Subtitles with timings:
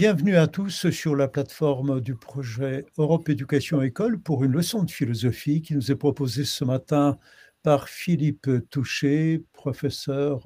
[0.00, 4.90] Bienvenue à tous sur la plateforme du projet Europe Éducation École pour une leçon de
[4.90, 7.18] philosophie qui nous est proposée ce matin
[7.62, 10.40] par Philippe Touché, professeur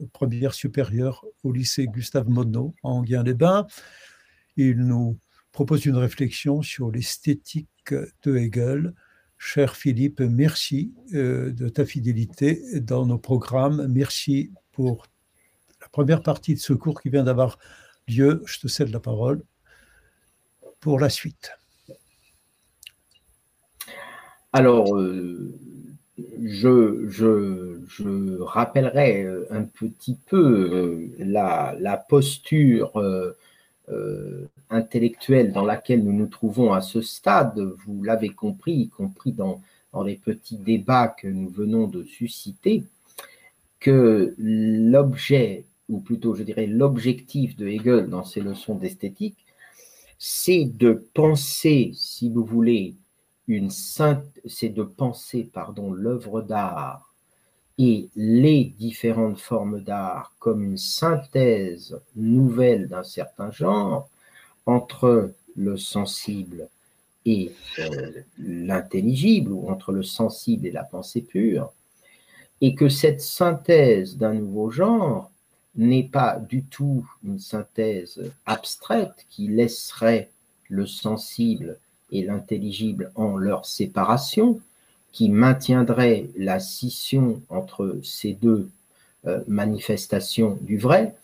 [0.00, 3.66] de première supérieure au lycée Gustave Monod en Guin-les-Bains.
[4.56, 5.18] Il nous
[5.52, 7.92] propose une réflexion sur l'esthétique
[8.22, 8.94] de Hegel.
[9.36, 13.86] Cher Philippe, merci euh, de ta fidélité dans nos programmes.
[13.86, 15.04] Merci pour
[15.82, 17.58] la première partie de ce cours qui vient d'avoir
[18.08, 18.42] lieu.
[18.46, 19.42] Je te cède la parole
[20.80, 21.52] pour la suite.
[24.52, 25.52] Alors, euh,
[26.44, 32.92] je, rappellerai euh, un petit peu euh, la, la posture
[34.70, 37.58] intellectuelle dans laquelle nous nous trouvons à ce stade.
[37.84, 39.60] Vous l'avez compris, y compris dans,
[39.92, 42.84] dans les petits débats que nous venons de susciter,
[43.80, 49.44] que l'objet ou plutôt je dirais l'objectif de Hegel dans ses leçons d'esthétique,
[50.18, 52.94] c'est de penser, si vous voulez,
[53.46, 57.12] une c'est de penser pardon l'œuvre d'art
[57.76, 64.08] et les différentes formes d'art comme une synthèse nouvelle d'un certain genre
[64.64, 66.68] entre le sensible
[67.26, 71.72] et euh, l'intelligible, ou entre le sensible et la pensée pure,
[72.60, 75.30] et que cette synthèse d'un nouveau genre
[75.76, 80.30] n'est pas du tout une synthèse abstraite qui laisserait
[80.68, 81.78] le sensible
[82.10, 84.60] et l'intelligible en leur séparation,
[85.12, 88.68] qui maintiendrait la scission entre ces deux
[89.26, 91.14] euh, manifestations du vrai,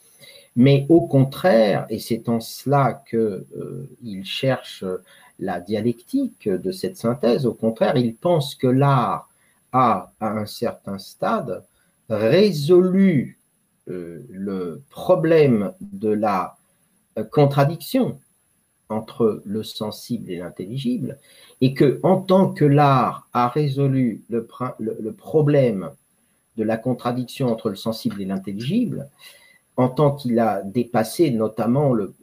[0.57, 4.85] mais au contraire, et c'est en cela qu'il euh, cherche
[5.39, 9.29] la dialectique de cette synthèse, au contraire, il pense que l'art
[9.73, 11.64] a, à un certain stade,
[12.09, 13.39] résolu
[13.86, 16.57] le problème de la
[17.18, 18.20] euh, contradiction
[18.89, 21.18] entre le sensible et l'intelligible,
[21.61, 24.46] et que en tant que l'art a résolu le,
[25.13, 25.91] problème
[26.57, 29.08] de la contradiction entre le sensible et l'intelligible,
[29.77, 32.14] en tant qu'il a dépassé notamment le,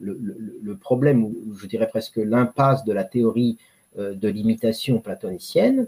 [0.81, 3.57] problème, ou je dirais presque l'impasse de la théorie
[3.97, 5.87] euh, de l'imitation platonicienne,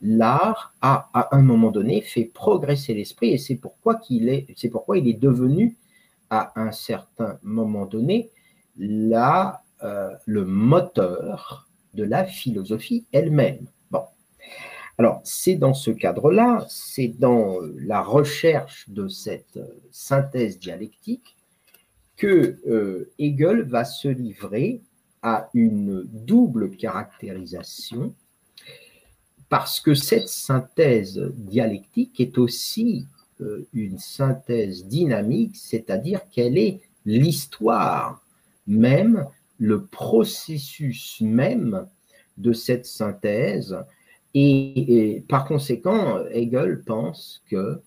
[0.00, 5.76] l'art a, à un moment donné, fait progresser l'esprit et c'est pourquoi, il est devenu,
[6.30, 8.30] à un certain moment donné,
[8.76, 13.66] la, euh, le moteur de la philosophie elle-même.
[15.00, 19.60] Alors, c'est dans ce cadre-là, c'est dans la recherche de cette
[19.92, 21.36] synthèse dialectique
[22.16, 24.82] que euh, Hegel va se livrer
[25.22, 28.12] à une double caractérisation
[29.48, 33.06] parce que cette synthèse dialectique est aussi
[33.40, 38.22] euh, une synthèse dynamique, c'est-à-dire qu'elle est l'histoire
[38.66, 39.26] même,
[39.58, 41.86] le processus même
[42.36, 43.76] de cette synthèse.
[44.34, 47.80] Et, par conséquent, Hegel pense que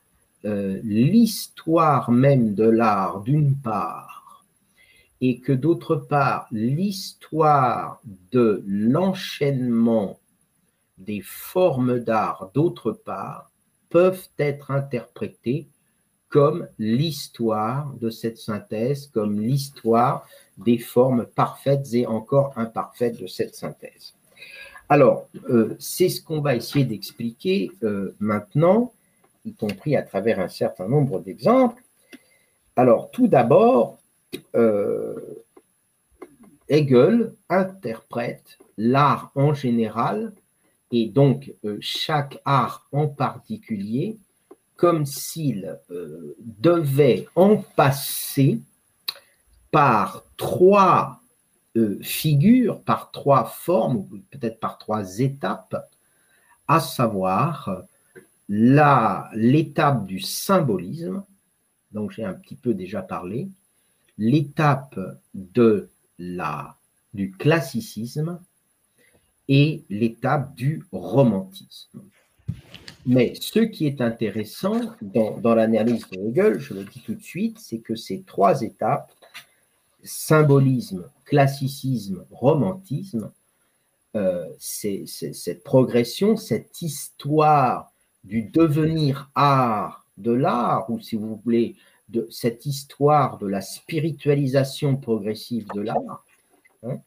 [0.46, 4.46] euh, l'histoire même de l'art, d'une part,
[5.22, 8.02] et que d'autre part, l'histoire
[8.32, 10.18] de l'enchaînement
[11.06, 13.52] des formes d'art, d'autre part,
[13.90, 15.68] peuvent être interprétées
[16.30, 20.26] comme l'histoire de cette synthèse, comme l'histoire
[20.58, 24.14] des formes parfaites et encore imparfaites de cette synthèse.
[24.88, 28.94] Alors, euh, c'est ce qu'on va essayer d'expliquer euh, maintenant,
[29.46, 31.82] y compris à travers un certain nombre d'exemples.
[32.76, 34.00] Alors, tout d'abord,
[34.56, 35.16] euh,
[36.70, 40.34] Hegel interprète l'art en général
[40.92, 44.18] et donc euh, chaque art en particulier
[44.76, 48.62] comme s'il euh, devait en passer
[49.70, 51.22] par trois
[51.78, 55.90] euh, figures, par trois formes, peut-être par trois étapes,
[56.68, 57.84] à savoir
[58.50, 61.24] l'étape du symbolisme,
[61.92, 63.48] dont j'ai un petit peu déjà parlé,
[64.18, 65.00] l'étape
[65.34, 66.76] de la,
[67.14, 68.40] du classicisme
[69.54, 72.00] et l'étape du romantisme.
[73.06, 77.60] Mais ce qui est intéressant dans, l'analyse de Hegel, je le dis tout de suite,
[77.60, 79.12] c'est que ces trois étapes,
[80.06, 83.30] symbolisme, classicisme, romantisme,
[84.16, 87.92] euh, cette progression, cette histoire
[88.24, 91.76] du devenir art de l'art, ou si vous voulez,
[92.08, 96.26] de cette histoire de la spiritualisation progressive de l'art,
[96.84, 97.00] hein,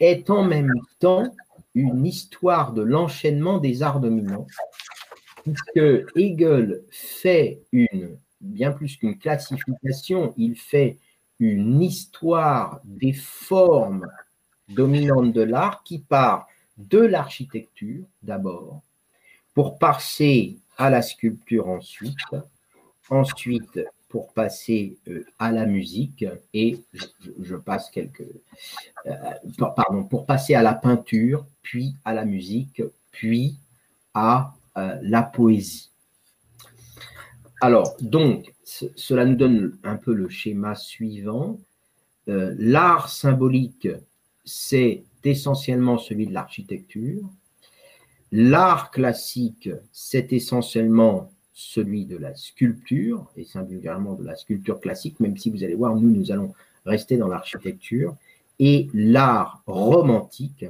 [0.00, 1.34] est en même temps
[1.74, 4.46] une histoire de l'enchaînement des arts dominants,
[5.42, 10.98] puisque Hegel fait une, bien plus qu'une classification, il fait
[11.40, 14.06] une histoire des formes
[14.68, 16.46] dominantes de l'art qui part
[16.78, 18.82] de l'architecture d'abord,
[19.52, 22.14] pour passer à la sculpture ensuite,
[23.10, 23.80] ensuite
[24.14, 26.80] pour passer euh, à la musique et
[27.42, 28.22] je, passe quelques
[29.06, 29.10] euh,
[29.74, 32.80] pardon pour passer à la peinture puis à la musique
[33.10, 33.56] puis
[34.14, 35.90] à euh, la poésie.
[37.60, 41.58] Alors donc cela nous donne un peu le schéma suivant.
[42.28, 43.88] L'art symbolique
[44.44, 47.28] c'est essentiellement celui de l'architecture.
[48.30, 55.36] L'art classique, c'est essentiellement celui de la sculpture, et singulièrement de la sculpture classique, même
[55.36, 56.52] si vous allez voir, nous, nous allons
[56.84, 58.16] rester dans l'architecture.
[58.58, 60.66] Et l'art romantique,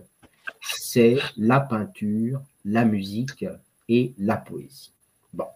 [0.61, 3.47] c'est la peinture, la musique
[3.89, 4.93] et la poésie.
[5.33, 5.47] Bon.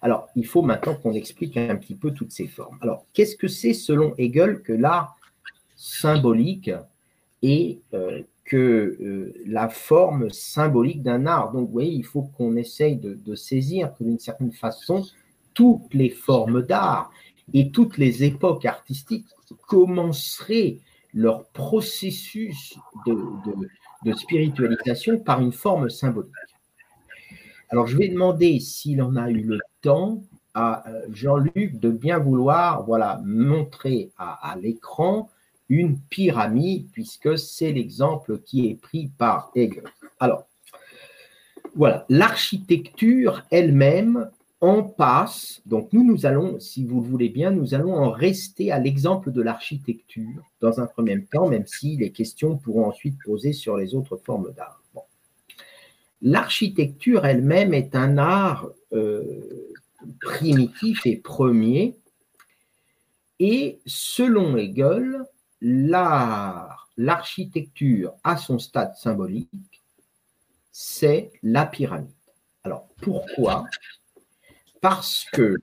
[0.00, 2.78] Alors, il faut maintenant qu'on explique un petit peu toutes ces formes.
[2.80, 5.16] Alors, qu'est-ce que c'est selon Hegel que l'art
[5.76, 6.70] symbolique
[7.42, 11.52] et euh, que euh, la forme symbolique d'un art.
[11.52, 15.04] Donc, vous voyez, il faut qu'on essaye de, saisir que d'une certaine façon,
[15.52, 17.12] toutes les formes d'art
[17.52, 19.26] et toutes les époques artistiques
[19.66, 20.78] commenceraient
[21.12, 22.74] leur processus
[23.06, 26.32] de, spiritualisation par une forme symbolique.
[27.68, 30.22] Alors, je vais demander s'il en a eu le temps
[30.54, 35.28] à euh, Jean-Luc de bien vouloir voilà, montrer à l'écran
[35.68, 39.84] une pyramide, puisque c'est l'exemple qui est pris par Hegel.
[40.18, 40.46] Alors,
[41.74, 44.30] voilà, l'architecture elle-même
[44.60, 48.72] en passe, donc nous, nous allons, si vous le voulez bien, nous allons en rester
[48.72, 53.52] à l'exemple de l'architecture dans un premier temps, même si les questions pourront ensuite poser
[53.52, 54.82] sur les autres formes d'art.
[56.20, 59.22] L'architecture elle-même est un art euh,
[60.20, 61.94] primitif et premier,
[63.38, 65.24] et selon Hegel,
[65.60, 69.82] l'art, l'architecture à son stade symbolique,
[70.70, 72.10] c'est la pyramide.
[72.64, 73.64] Alors pourquoi?
[74.80, 75.56] Parce que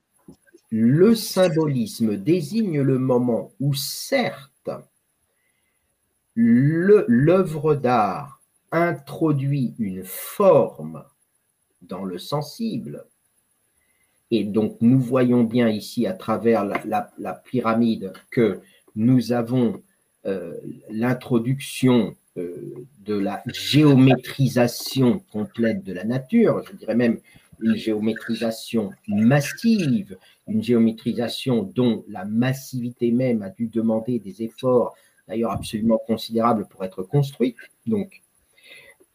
[0.70, 4.70] le symbolisme désigne le moment où certes
[6.34, 8.42] l'œuvre d'art
[8.72, 11.04] introduit une forme
[11.80, 13.06] dans le sensible,
[14.30, 18.60] et donc nous voyons bien ici à travers la pyramide que
[18.96, 19.82] nous avons
[20.90, 27.18] l'introduction euh, de la géométrisation complète de la nature, je dirais même
[27.60, 34.94] une géométrisation massive, une géométrisation dont la massivité même a dû demander des efforts
[35.28, 37.56] d'ailleurs absolument considérables pour être construite.
[37.86, 38.22] Donc,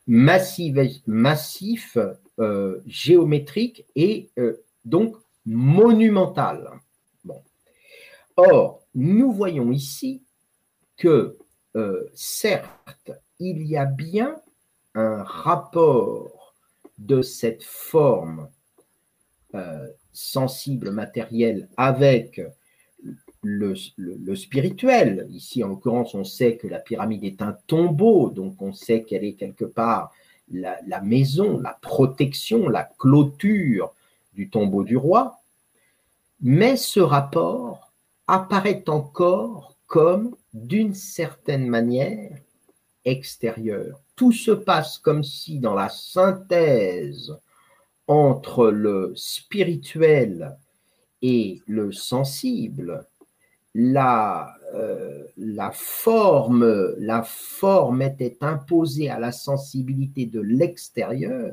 [0.07, 0.73] massif,
[1.05, 1.97] massif
[2.39, 4.31] euh, géométrique et
[4.83, 5.15] donc
[5.45, 6.71] monumental.
[7.23, 7.41] Bon.
[8.37, 10.23] Or, nous voyons ici
[11.01, 11.35] que,
[11.75, 14.39] euh, certes, il y a bien
[14.93, 16.53] un rapport
[16.99, 18.47] de cette forme
[19.55, 22.39] euh, sensible, matérielle, avec
[23.41, 23.73] le,
[24.35, 25.27] spirituel.
[25.31, 29.23] Ici, en l'occurrence, on sait que la pyramide est un tombeau, donc on sait qu'elle
[29.23, 30.13] est quelque part
[30.51, 33.91] la, maison, la protection, la clôture
[34.35, 35.41] du tombeau du roi.
[36.41, 37.91] Mais ce rapport
[38.27, 42.31] apparaît encore comme, d'une certaine manière,
[43.03, 43.99] extérieur.
[44.15, 47.35] Tout se passe comme si dans la synthèse
[48.07, 50.57] entre le spirituel
[51.21, 53.05] et le sensible,
[53.75, 55.25] la, euh,
[55.73, 61.51] forme, la forme était imposée à la sensibilité de l'extérieur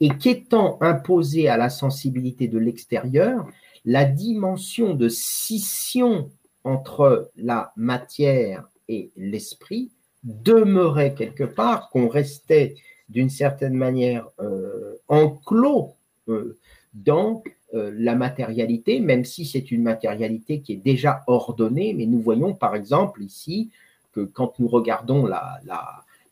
[0.00, 3.46] et qu'étant imposée à la sensibilité de l'extérieur,
[3.84, 6.30] la dimension de scission
[6.66, 9.92] entre la matière et l'esprit
[10.24, 12.74] demeurait quelque part, qu'on restait
[13.08, 15.94] d'une certaine manière euh, enclos
[16.28, 16.58] euh,
[16.92, 17.44] dans
[17.74, 22.52] euh, la matérialité, même si c'est une matérialité qui est déjà ordonnée, mais nous voyons
[22.52, 23.70] par exemple ici
[24.12, 25.60] que quand nous regardons la,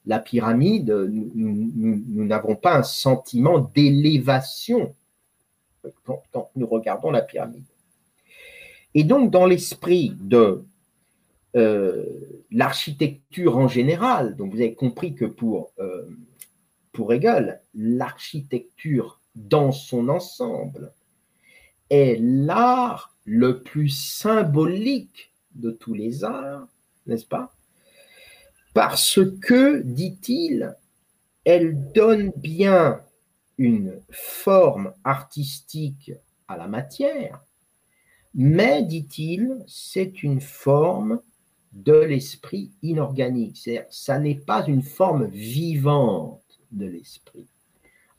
[0.05, 4.95] la, pyramide, nous n'avons pas un sentiment d'élévation
[6.05, 7.63] quand, nous regardons la pyramide.
[8.95, 10.65] Et donc, dans l'esprit de
[11.57, 12.05] euh,
[12.51, 16.09] l'architecture en général, donc vous avez compris que pour, euh,
[16.93, 20.93] pour Hegel, l'architecture dans son ensemble
[21.91, 26.67] est l'art le plus symbolique de tous les arts,
[27.07, 27.55] n'est-ce pas?
[28.75, 30.75] Parce que, dit-il,
[31.45, 33.01] elle donne bien
[33.59, 36.13] une forme artistique
[36.49, 37.45] à la matière,
[38.35, 41.21] Mais, dit-il, c'est une forme
[41.73, 43.57] de l'esprit inorganique.
[43.57, 47.47] C'est-à-dire, ça n'est pas une forme vivante de l'esprit.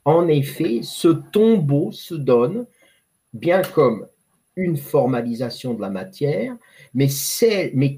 [0.04, 2.66] En effet, ce tombeau se donne
[3.32, 4.06] bien comme
[4.54, 6.56] une formalisation de la matière,
[6.94, 7.08] mais,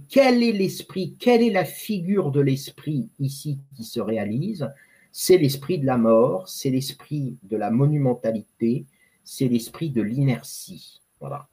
[0.08, 4.68] quel est l'esprit, quelle est la figure de l'esprit ici qui se réalise?
[5.12, 8.86] C'est l'esprit de la mort, c'est l'esprit de la monumentalité,
[9.22, 11.00] c'est l'esprit de l'inertie.
[11.20, 11.46] Voilà.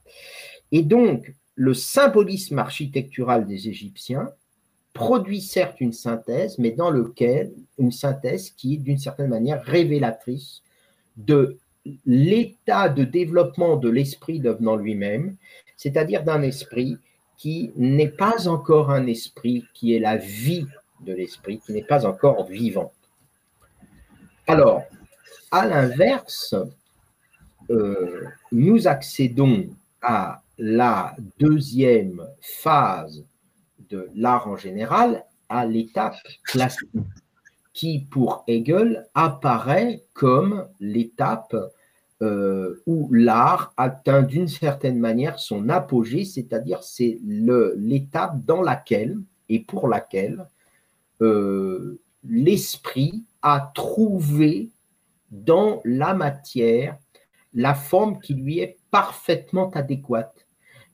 [0.71, 4.29] Et donc, le symbolisme architectural des Égyptiens
[4.93, 10.61] produit certes une synthèse, mais dans lequel une synthèse qui est d'une certaine manière révélatrice
[11.17, 11.57] de
[12.05, 15.35] l'état de développement de l'esprit devenant lui-même,
[15.77, 16.97] c'est-à-dire d'un esprit
[17.37, 20.65] qui n'est pas encore un esprit qui est la vie
[21.01, 22.91] de l'esprit, qui n'est pas encore vivant.
[24.47, 24.83] Alors,
[25.51, 26.55] à l'inverse,
[27.69, 29.67] euh, nous accédons
[30.01, 33.23] à la deuxième phase
[33.89, 36.89] de l'art en général, à l'étape classique,
[37.73, 41.55] qui pour Hegel apparaît comme l'étape
[42.21, 49.17] euh, où l'art atteint d'une certaine manière son apogée, c'est-à-dire c'est l'étape dans laquelle
[49.49, 50.47] et pour laquelle
[51.21, 54.69] euh, l'esprit a trouvé
[55.29, 56.97] dans la matière
[57.53, 60.44] la forme qui lui est parfaitement adéquate,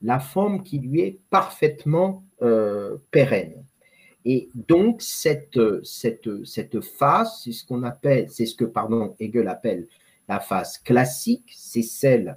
[0.02, 3.64] la forme qui lui est parfaitement euh, pérenne.
[4.24, 9.86] Et donc, cette, cette, cette c'est ce qu'on appelle, c'est ce que, pardon, Hegel appelle
[10.28, 12.36] la phase classique, c'est celle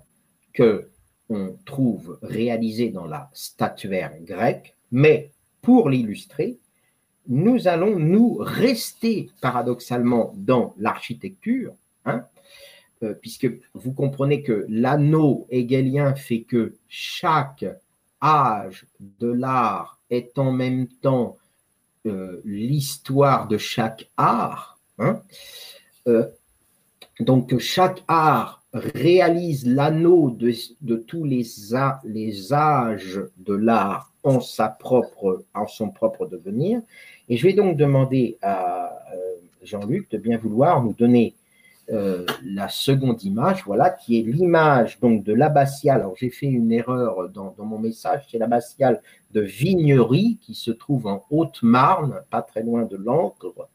[0.53, 0.89] que
[1.29, 5.31] on trouve réalisée dans la statuaire grecque, mais
[5.61, 6.59] pour l'illustrer,
[7.27, 11.73] nous allons nous rester paradoxalement dans l'architecture,
[12.05, 12.25] hein,
[13.03, 17.65] euh, puisque vous comprenez que l'anneau hegelien fait que chaque
[18.23, 18.85] âge
[19.19, 21.35] de l'art est en même temps
[22.05, 24.79] euh, l'histoire de chaque art.
[24.99, 25.21] Hein.
[26.07, 26.25] Euh,
[27.19, 31.45] donc chaque art réalise l'anneau de, tous les,
[32.05, 36.81] les âges de l'art en, sa propre, en son propre devenir.
[37.27, 38.97] Et je vais donc demander à
[39.63, 41.35] Jean-Luc de bien vouloir nous donner
[41.91, 46.03] euh, la seconde image, voilà, qui est l'image donc de l'abbatiale.
[46.15, 51.23] J'ai fait une erreur dans, mon message, c'est l'abbatiale de Vignery qui se trouve en
[51.29, 53.69] Haute-Marne, pas très loin de l'Ancre.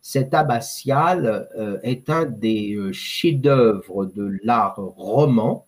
[0.00, 5.66] Cette abbatiale euh, est un des euh, chefs-d'œuvre de l'art roman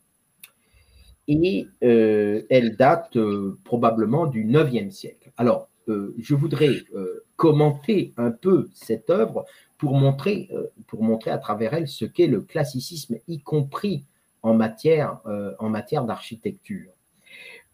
[1.26, 3.18] et elle date
[3.64, 5.30] probablement du 9e siècle.
[5.36, 6.84] Alors, je voudrais
[7.36, 9.44] commenter un peu cette œuvre
[9.78, 14.04] pour montrer, euh, pour montrer à travers elle ce qu'est le classicisme, y compris
[14.42, 16.90] en matière, euh, en matière d'architecture.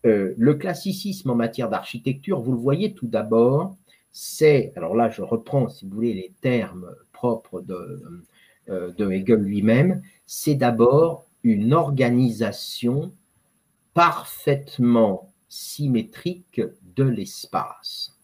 [0.04, 3.76] Euh, le classicisme en matière d'architecture, vous le voyez tout d'abord,
[4.12, 8.23] c'est, alors là je reprends si vous voulez les termes propres de,
[8.68, 13.12] de Hegel lui-même, c'est d'abord une organisation
[13.94, 16.61] parfaitement symétrique
[16.96, 18.16] de l'espace.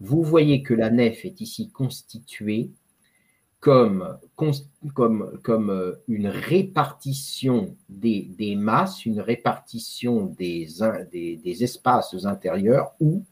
[0.00, 2.70] Vous voyez que la nef est ici constituée
[3.62, 4.18] comme,
[4.92, 10.66] comme, comme euh, une répartition des, des, masses, une répartition des,
[11.12, 13.24] des, des, espaces intérieurs où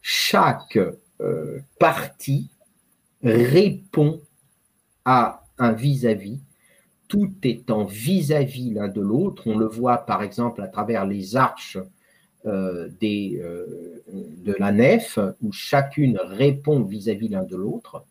[0.00, 0.78] chaque
[1.20, 2.50] euh, partie
[3.24, 4.20] répond
[5.04, 6.38] à un vis-à-vis,
[7.08, 9.48] tout étant vis-à-vis l'un de l'autre.
[9.48, 11.78] On le voit par exemple à travers les arches
[12.46, 18.04] euh, de la nef, où chacune répond vis-à-vis l'un de l'autre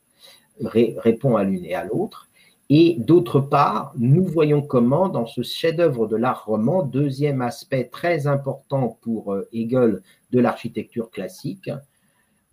[0.63, 2.29] répond à l'une et à l'autre.
[2.69, 8.27] Et d'autre part, nous voyons comment, dans ce chef-d'œuvre de l'art roman, deuxième aspect très
[8.27, 10.01] important pour euh, Hegel
[10.31, 11.69] de l'architecture classique,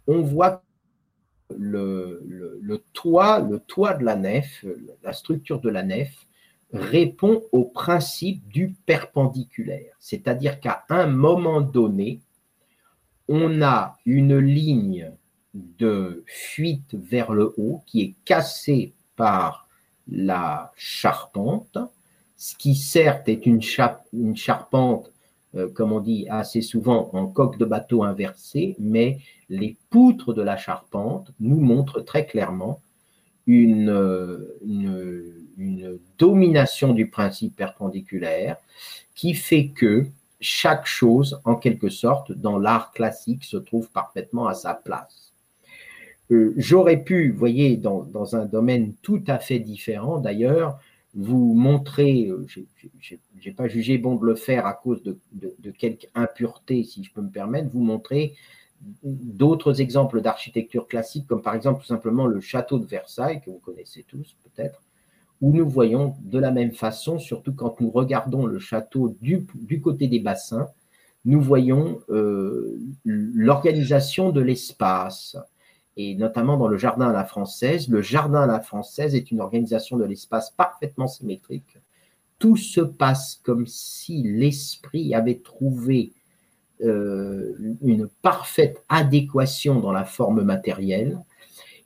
[0.09, 0.65] on voit
[1.57, 4.65] le, le, toit, le toit de la nef,
[5.05, 6.27] la structure de la nef,
[6.73, 9.95] répond au principe du perpendiculaire.
[10.01, 12.21] C'est-à-dire qu'à un moment donné,
[13.29, 15.13] on a une ligne
[15.79, 19.69] de fuite vers le haut qui est cassé par
[20.11, 21.79] la charpente,
[22.37, 25.13] ce qui certes est une, charpente,
[25.55, 30.43] euh, comme on dit assez souvent, en coque de bateau inversée, mais les poutres de
[30.43, 32.81] la charpente nous montrent très clairement
[33.47, 33.89] une
[36.19, 38.57] domination du principe perpendiculaire
[39.15, 40.07] qui fait que
[40.41, 45.28] chaque chose, en quelque sorte, dans l'art classique, se trouve parfaitement à sa place.
[46.31, 50.79] Euh, j'aurais pu, vous voyez, dans, un domaine tout à fait différent d'ailleurs,
[51.15, 55.71] vous montrer, je n'ai pas jugé bon de le faire à cause de, de, de
[55.71, 58.35] quelques impuretés, si je peux me permettre, vous montrer
[59.03, 63.59] d'autres exemples d'architecture classique, comme par exemple tout simplement le château de Versailles, que vous
[63.59, 64.83] connaissez tous peut-être,
[65.41, 69.81] où nous voyons de la même façon, surtout quand nous regardons le château du, du
[69.81, 70.69] côté des bassins,
[71.25, 75.37] nous voyons euh, l'organisation de l'espace,
[75.99, 77.89] et notamment dans le jardin à la française.
[77.89, 81.77] Le jardin à la française est une organisation de l'espace parfaitement symétrique.
[82.39, 86.13] Tout se passe comme si l'esprit avait trouvé
[86.83, 91.19] euh, une parfaite adéquation dans la forme matérielle.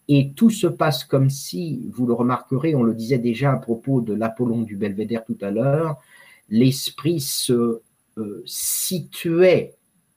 [0.08, 4.02] Et tout se passe comme si, vous le remarquerez, on le disait déjà à propos
[4.02, 5.96] de l'Apollon du Belvédère tout à l'heure,
[6.50, 7.80] l'esprit se
[8.18, 9.74] euh, situait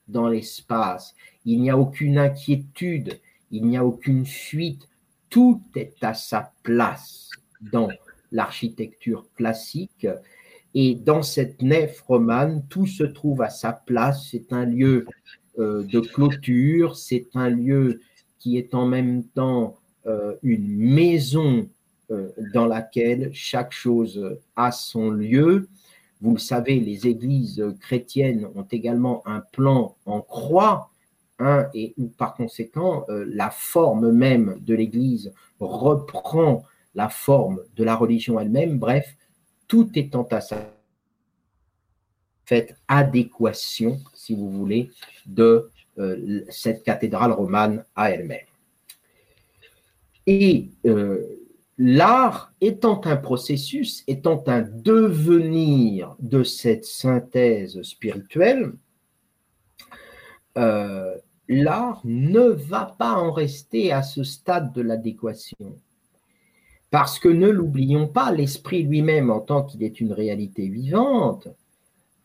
[0.09, 1.15] dans l'espace.
[1.45, 3.19] Il n'y a aucune inquiétude,
[3.51, 4.87] il n'y a aucune fuite.
[5.29, 7.29] Tout est à sa place
[7.61, 7.89] dans
[8.31, 10.07] l'architecture classique
[10.75, 14.27] et dans cette nef romane, tout se trouve à sa place.
[14.29, 15.07] C'est un lieu
[15.57, 18.01] euh, de clôture, c'est un lieu
[18.39, 21.69] qui est en même temps euh, une maison
[22.11, 25.69] euh, dans laquelle chaque chose a son lieu.
[26.19, 30.91] Vous le savez, les églises chrétiennes ont également un plan en croix,
[31.73, 36.63] et où par conséquent, la forme même de l'église reprend
[36.93, 38.79] la forme de la religion elle-même.
[38.79, 39.15] Bref,
[39.67, 40.75] tout étant à sa
[42.45, 44.91] fait adéquation, si vous voulez,
[45.25, 48.45] de euh, cette cathédrale romane à elle-même.
[50.27, 51.21] Et euh,
[51.77, 58.73] l'art étant un processus, étant un devenir de cette synthèse spirituelle,
[60.57, 61.15] euh,
[61.47, 65.77] l'art ne va pas en rester à ce stade de l'adéquation.
[66.91, 71.47] Parce que ne l'oublions pas, l'esprit lui-même, en tant qu'il est une réalité vivante,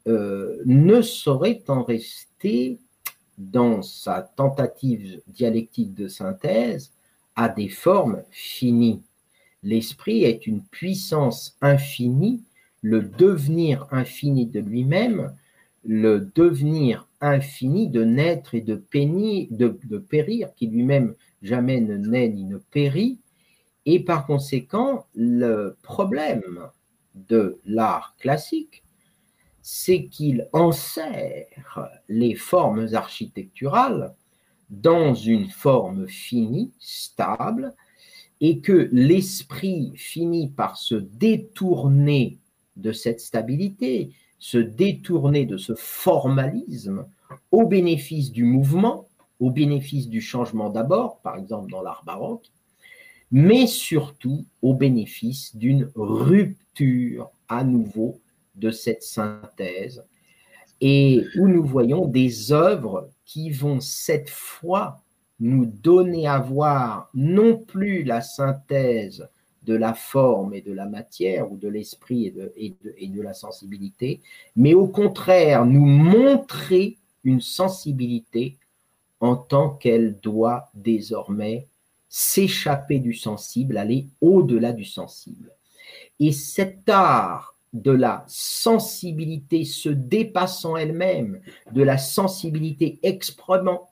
[0.07, 2.79] euh, ne saurait en rester
[3.37, 6.93] dans sa tentative dialectique de synthèse
[7.37, 9.03] à des formes finies.
[9.63, 12.43] L'esprit est une puissance infinie,
[12.83, 15.35] le devenir infini de lui-même,
[15.85, 18.75] le devenir infini de naître et de,
[19.99, 23.19] périr, qui lui-même jamais ne naît ni ne périt,
[23.87, 26.69] et par conséquent, le problème
[27.15, 28.83] de l'art classique,
[29.63, 34.15] c'est qu'il enserre les formes architecturales
[34.69, 37.75] dans une forme finie, stable,
[38.41, 42.39] et que l'esprit finit par se détourner
[42.77, 47.07] de cette stabilité, se détourner de ce formalisme
[47.53, 49.07] au bénéfice du mouvement,
[49.39, 52.51] au bénéfice du changement d'abord, par exemple dans l'art baroque,
[53.31, 58.19] mais surtout au bénéfice d'une rupture à nouveau
[58.57, 60.05] de cette synthèse.
[60.81, 65.03] Et où nous voyons des œuvres qui vont cette fois
[65.39, 69.29] nous donner à voir non plus la synthèse
[69.63, 72.75] de la forme et de la matière ou de l'esprit et
[73.09, 74.21] de, la sensibilité,
[74.57, 78.57] mais au contraire nous montrer une sensibilité
[79.21, 81.67] en tant qu'elle doit désormais
[82.09, 85.53] s'échapper du sensible, aller au-delà du sensible.
[86.19, 91.41] Et cet art de la sensibilité se dépassant elle-même,
[91.73, 93.89] de la sensibilité exprimant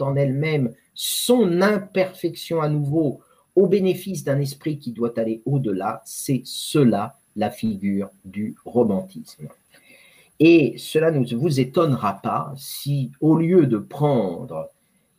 [0.00, 3.20] en elle-même son imperfection à nouveau
[3.56, 9.48] au bénéfice d'un esprit qui doit aller au-delà, c'est cela la figure du romantisme.
[10.40, 14.68] Et cela ne vous étonnera pas si, au lieu de prendre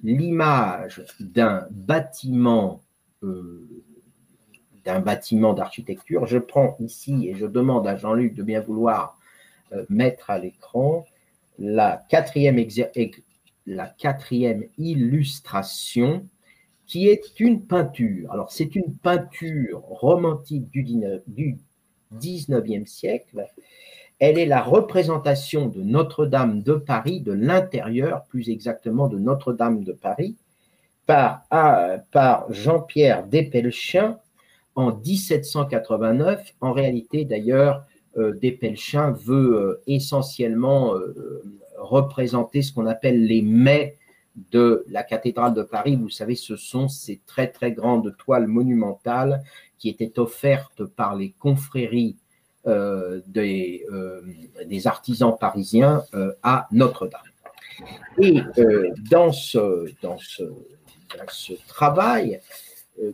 [0.03, 2.81] l'image d'un bâtiment
[3.23, 3.67] euh,
[4.83, 6.27] d'un bâtiment d'architecture.
[6.27, 9.17] Je prends ici et je demande à Jean-Luc de bien vouloir
[9.73, 11.05] euh, mettre à l'écran
[11.57, 12.63] la quatrième,
[13.65, 16.27] la quatrième illustration
[16.87, 18.31] qui est une peinture.
[18.31, 20.83] Alors c'est une peinture romantique du,
[21.27, 21.57] du
[22.19, 23.45] 19e siècle.
[24.19, 29.91] Elle est la représentation de Notre-Dame de Paris, de l'intérieur plus exactement de Notre-Dame de
[29.91, 30.35] Paris,
[31.05, 31.43] par,
[32.11, 34.17] par Jean-Pierre Despelchins
[34.75, 36.53] en 1789.
[36.61, 37.85] En réalité, d'ailleurs,
[38.17, 41.43] euh, Despelchin veut euh, essentiellement euh,
[41.77, 43.97] représenter ce qu'on appelle les mets
[44.51, 45.95] de la cathédrale de Paris.
[45.95, 49.43] Vous savez, ce sont ces très très grandes toiles monumentales
[49.77, 52.17] qui étaient offertes par les confréries
[53.27, 53.85] des,
[54.65, 56.03] des, artisans parisiens
[56.41, 57.21] à Notre-Dame.
[58.17, 58.41] Et
[59.11, 59.85] dans ce
[61.67, 62.41] travail,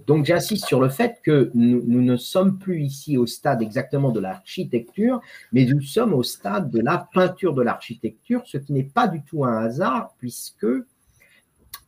[0.06, 4.20] donc j'insiste sur le fait que nous, ne sommes plus ici au stade exactement de
[4.20, 9.08] l'architecture, mais nous sommes au stade de la peinture de l'architecture, ce qui n'est pas
[9.08, 10.68] du tout un hasard, puisque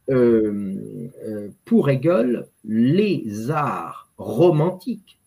[0.08, 5.20] pour Hegel, les arts romantiques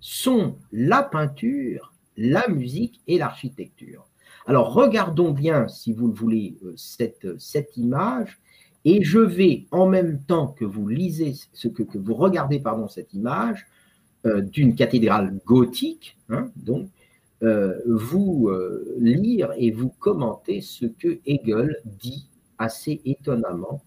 [0.00, 4.06] sont la peinture, la musique et l'architecture.
[4.46, 8.38] Alors regardons bien, si vous le voulez, cette, cette image
[8.86, 13.12] et je vais, en même temps que vous lisez, ce que, vous regardez pardon, cette
[13.14, 13.66] image
[14.24, 16.88] euh, d'une cathédrale gothique, hein, donc,
[17.42, 23.82] euh, vous euh, lire et vous commenter ce que Hegel dit assez étonnamment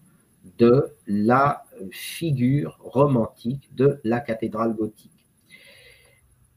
[0.58, 5.26] de la figure romantique de la cathédrale gothique.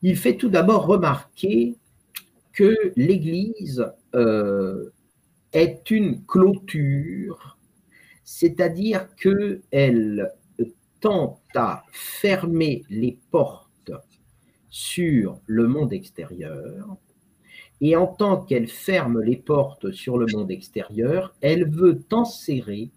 [0.01, 1.75] Il fait tout d'abord remarquer
[2.51, 3.85] que l'Église
[5.53, 7.57] est une clôture
[8.23, 10.31] c'est-à-dire qu'elle
[10.99, 13.91] tente à fermer les portes
[14.69, 16.97] sur le monde extérieur,
[17.81, 22.89] et en tant qu'elle ferme les portes sur le monde extérieur, elle veut enserrer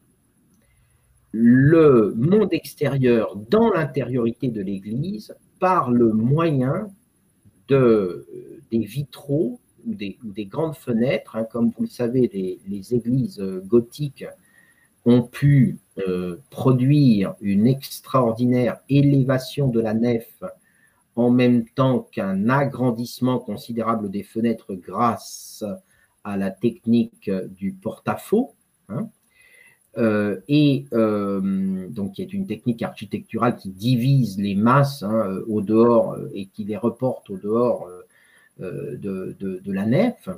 [1.38, 6.88] le monde extérieur dans l'intériorité de l'Église par le moyen
[7.68, 8.26] de,
[8.70, 11.36] des vitraux ou des, grandes fenêtres.
[11.36, 14.24] Hein, comme vous le savez, les églises gothiques
[15.04, 20.42] ont pu euh, produire une extraordinaire élévation de la nef
[21.16, 25.64] en même temps qu'un agrandissement considérable des fenêtres grâce
[26.24, 28.54] à la technique du porte-à-faux.
[28.88, 29.08] Hein.
[29.98, 35.62] Euh, et euh, donc qui est une technique architecturale qui divise les masses hein, au
[35.62, 37.88] dehors et qui les reporte au dehors
[38.58, 40.28] de, de, la nef.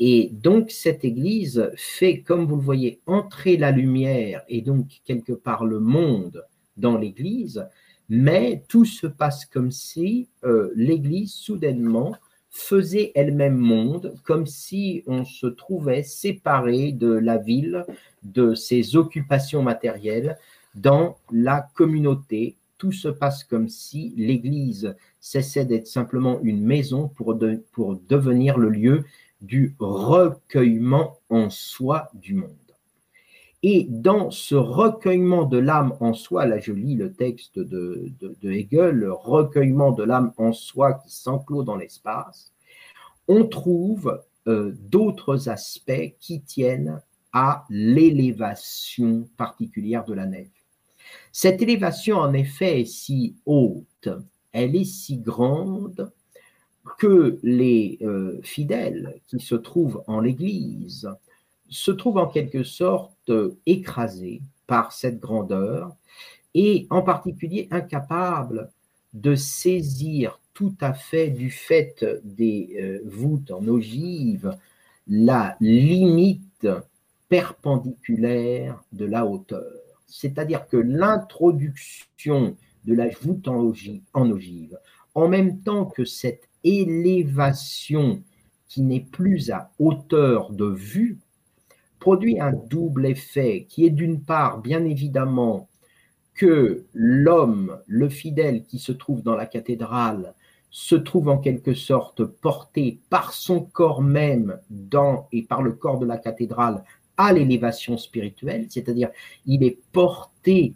[0.00, 5.32] Et donc cette Église fait, comme vous le voyez, entrer la lumière et donc quelque
[5.32, 6.44] part le monde
[6.76, 7.66] dans l'Église,
[8.08, 12.14] mais tout se passe comme si euh, l'Église soudainement
[12.58, 17.86] faisait elle-même monde, comme si on se trouvait séparé de la ville,
[18.24, 20.36] de ses occupations matérielles,
[20.74, 22.56] dans la communauté.
[22.76, 29.04] Tout se passe comme si l'Église cessait d'être simplement une maison pour, devenir le lieu
[29.40, 32.67] du recueillement en soi du monde.
[33.62, 38.12] Et dans ce recueillement de l'âme en soi, là je lis le texte de,
[38.44, 42.52] Hegel, le recueillement de l'âme en soi qui s'enclôt dans l'espace,
[43.26, 50.48] on trouve euh, d'autres aspects qui tiennent à l'élévation particulière de la nef.
[51.32, 54.08] Cette élévation, en effet, est si haute,
[54.52, 56.10] elle est si grande
[56.96, 61.08] que les euh, fidèles qui se trouvent en l'Église
[61.68, 63.32] se trouvent en quelque sorte
[63.66, 65.94] écrasés par cette grandeur
[66.54, 68.70] et en particulier incapables
[69.14, 74.56] de saisir tout à fait du fait des euh, voûtes en ogive
[75.06, 76.68] la limite
[77.28, 79.72] perpendiculaire de la hauteur.
[80.06, 83.60] C'est-à-dire que l'introduction de la voûte en
[84.30, 84.78] ogive,
[85.14, 88.22] en même temps que cette élévation
[88.68, 91.18] qui n'est plus à hauteur de vue
[92.08, 95.68] produit un double effet qui est d'une part, bien évidemment,
[96.32, 100.32] que l'homme, le fidèle qui se trouve dans la cathédrale,
[100.70, 105.98] se trouve en quelque sorte porté par son corps même dans et par le corps
[105.98, 106.82] de la cathédrale
[107.18, 109.10] à l'élévation spirituelle, c'est-à-dire
[109.44, 110.72] il est porté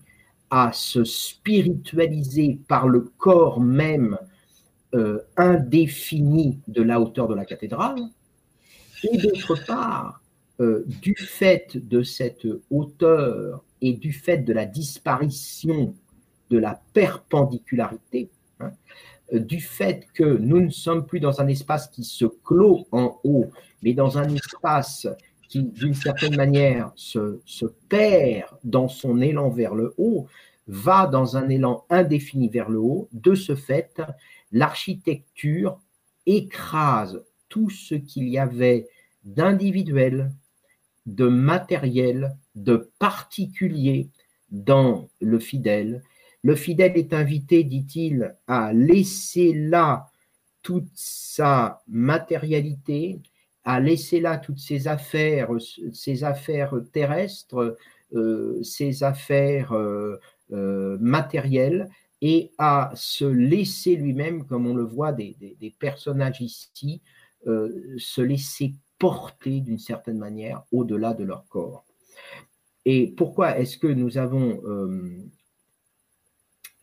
[0.50, 4.18] à se spiritualiser par le corps même
[4.94, 8.02] euh, indéfinie de la hauteur de la cathédrale,
[9.02, 10.21] et d'autre part,
[10.62, 15.92] euh, du fait de cette hauteur et du fait de la disparition
[16.50, 18.70] de la perpendicularité, hein,
[19.32, 23.18] euh, du fait que nous ne sommes plus dans un espace qui se clôt en
[23.24, 23.50] haut,
[23.82, 25.08] mais dans un espace
[25.48, 30.28] qui, d'une certaine manière, se, se, perd dans son élan vers le haut,
[30.68, 33.08] va dans un élan indéfini vers le haut.
[33.12, 34.00] De ce fait,
[34.52, 35.80] l'architecture
[36.26, 38.86] écrase tout ce qu'il y avait
[39.24, 40.30] d'individuel,
[41.06, 44.08] de matériel, de particulier
[44.50, 46.02] dans le fidèle.
[46.42, 50.10] Le fidèle est invité, dit-il, à laisser là
[50.62, 53.20] toute sa matérialité,
[53.64, 55.50] à laisser là toutes ses affaires,
[55.92, 57.76] ses affaires terrestres,
[58.14, 60.20] euh, ses affaires euh,
[60.52, 61.88] euh, matérielles,
[62.20, 67.00] et à se laisser lui-même, comme on le voit des, personnages ici,
[67.44, 71.84] se laisser porter d'une certaine manière au-delà de leur corps.
[72.84, 75.18] Et pourquoi est-ce que nous avons euh,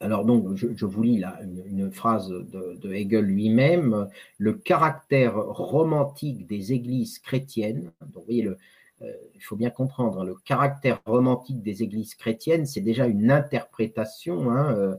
[0.01, 6.73] alors donc, je, vous lis là une, phrase de, Hegel lui-même, le caractère romantique des
[6.73, 8.57] églises chrétiennes, donc vous voyez, le,
[9.01, 14.51] euh, il faut bien comprendre, le caractère romantique des églises chrétiennes, c'est déjà une interprétation
[14.51, 14.97] hein,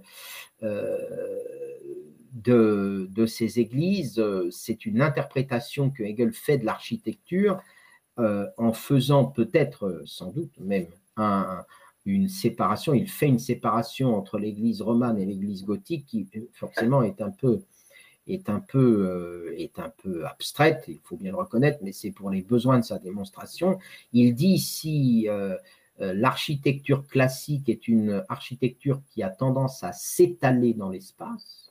[0.62, 0.98] euh,
[2.32, 7.60] de, ces églises, c'est une interprétation que Hegel fait de l'architecture
[8.16, 11.64] en faisant peut-être, sans doute même, un,
[12.04, 17.20] une séparation, il fait une séparation entre l'église romane et l'église gothique qui forcément est
[17.20, 17.62] un peu
[18.26, 22.98] est euh, abstraite, il faut bien le reconnaître, mais c'est pour les besoins de sa
[22.98, 23.78] démonstration.
[24.12, 25.56] Il dit si euh,
[26.00, 31.69] euh, l'architecture classique est une architecture qui a tendance à s'étaler dans l'espace,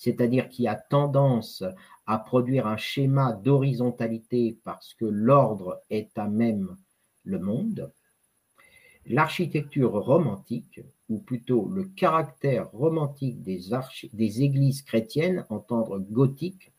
[0.00, 1.62] c'est-à-dire qui a tendance
[2.06, 6.76] à produire un schéma d'horizontalité parce que l'ordre est à même
[7.24, 7.92] le monde,
[9.06, 13.60] L'architecture romantique, ou plutôt le caractère romantique des,
[14.12, 16.72] des églises chrétiennes, entendre gothique,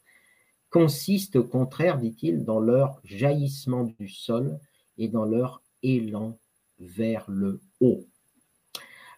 [0.70, 4.60] consiste au contraire, dit-il, dans leur jaillissement du sol
[4.98, 6.38] et dans leur élan
[6.80, 8.06] vers le haut.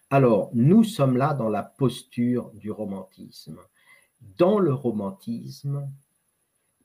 [0.09, 3.59] Alors, nous sommes là dans la posture du romantisme.
[4.37, 5.87] Dans le romantisme,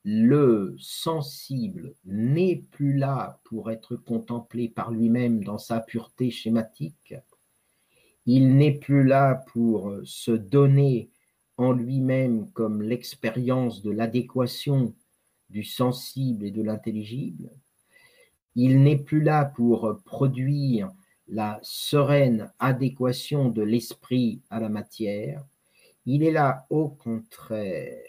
[0.05, 7.15] le sensible n'est plus là pour être contemplé par lui-même dans sa pureté schématique,
[8.27, 11.11] il n'est plus là pour se donner
[11.57, 14.95] en lui-même comme l'expérience de l'adéquation
[15.51, 17.51] du sensible et de l'intelligible,
[18.55, 20.93] il n'est plus là pour produire
[21.29, 25.45] la sereine adéquation de l'esprit à la matière,
[26.11, 28.03] il est là au contraire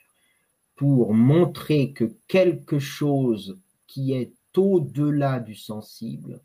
[0.77, 6.39] pour montrer que quelque chose qui est au-delà du sensible,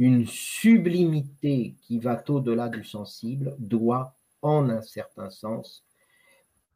[0.00, 5.84] une sublimité qui va au-delà du sensible, doit, en un certain sens,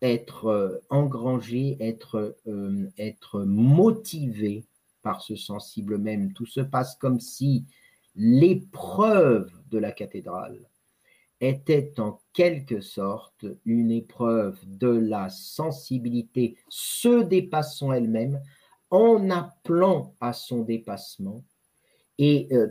[0.00, 4.64] être euh, engrangé, être, euh, être motivé
[5.02, 6.32] par ce sensible même.
[6.34, 7.64] Tout se passe comme si
[8.14, 10.60] l'épreuve de la cathédrale
[11.44, 18.40] était en quelque sorte une épreuve de la sensibilité se dépassant elle-même
[18.90, 21.42] en appelant à son dépassement
[22.18, 22.68] et euh,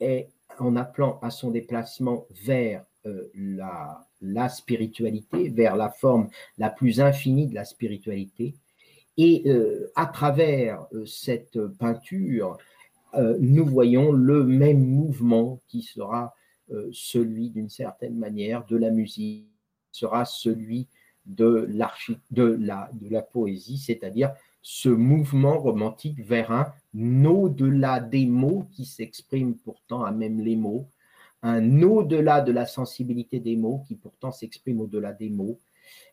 [0.00, 7.00] est en appelant à son déplacement vers euh, la, spiritualité, vers la forme la plus
[7.00, 8.54] infinie de la spiritualité.
[9.16, 12.56] Et euh, à travers cette peinture,
[13.40, 16.32] nous voyons le même mouvement qui sera
[16.92, 19.46] celui d'une certaine manière de la musique,
[19.92, 20.88] sera celui
[21.26, 21.92] de, la,
[23.10, 26.72] la poésie, c'est-à-dire ce mouvement romantique vers un
[27.24, 30.88] au-delà des mots qui s'expriment pourtant à même les mots,
[31.42, 35.58] un au-delà de la sensibilité des mots qui pourtant s'exprime au-delà des mots,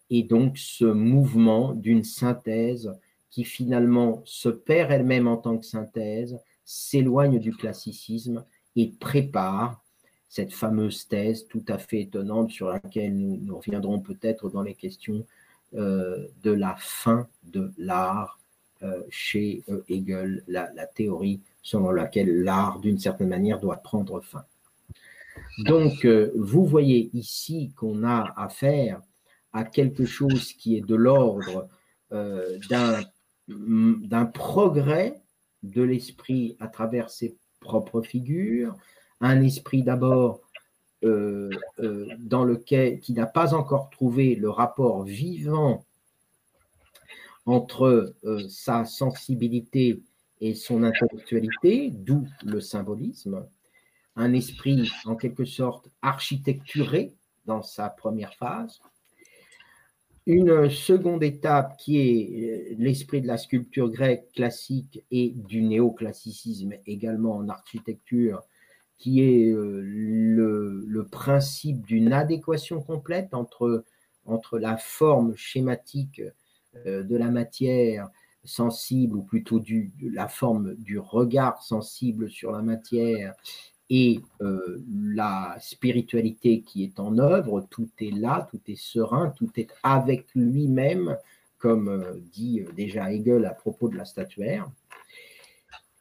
[0.10, 2.92] et donc ce mouvement d'une synthèse
[3.30, 9.84] qui finalement se perd elle-même en tant que synthèse, s'éloigne du classicisme et prépare
[10.30, 15.26] cette fameuse thèse tout à fait étonnante sur laquelle nous, reviendrons peut-être dans les questions
[15.74, 18.40] euh, de la fin de l'art
[18.84, 24.44] euh, chez euh, Hegel, la, théorie selon laquelle l'art, d'une certaine manière, doit prendre fin.
[25.60, 29.02] Donc, vous voyez ici qu'on a affaire
[29.54, 31.68] à quelque chose qui est de l'ordre
[32.10, 35.20] d'un progrès
[35.64, 38.76] de l'esprit à travers ses propres figures,
[39.22, 40.42] un esprit d'abord
[41.04, 45.86] euh, euh, dans lequel qui n'a pas encore trouvé le rapport vivant
[47.46, 50.02] entre euh, sa sensibilité
[50.42, 53.46] et son intellectualité, d'où le symbolisme,
[54.16, 57.14] un esprit en quelque sorte architecturé
[57.46, 58.80] dans sa première phase,
[60.26, 67.38] une seconde étape qui est l'esprit de la sculpture grecque classique et du néoclassicisme également
[67.38, 68.42] en architecture,
[68.98, 73.84] qui est euh, le, principe d'une adéquation complète entre,
[74.54, 76.22] la forme schématique
[76.86, 78.10] euh, de la matière
[78.44, 83.34] sensible, ou plutôt du, la forme du regard sensible sur la matière
[83.90, 89.52] et euh, la spiritualité qui est en œuvre, tout est là, tout est serein, tout
[89.56, 91.18] est avec lui-même,
[91.58, 94.70] comme dit déjà Hegel à propos de la statuaire.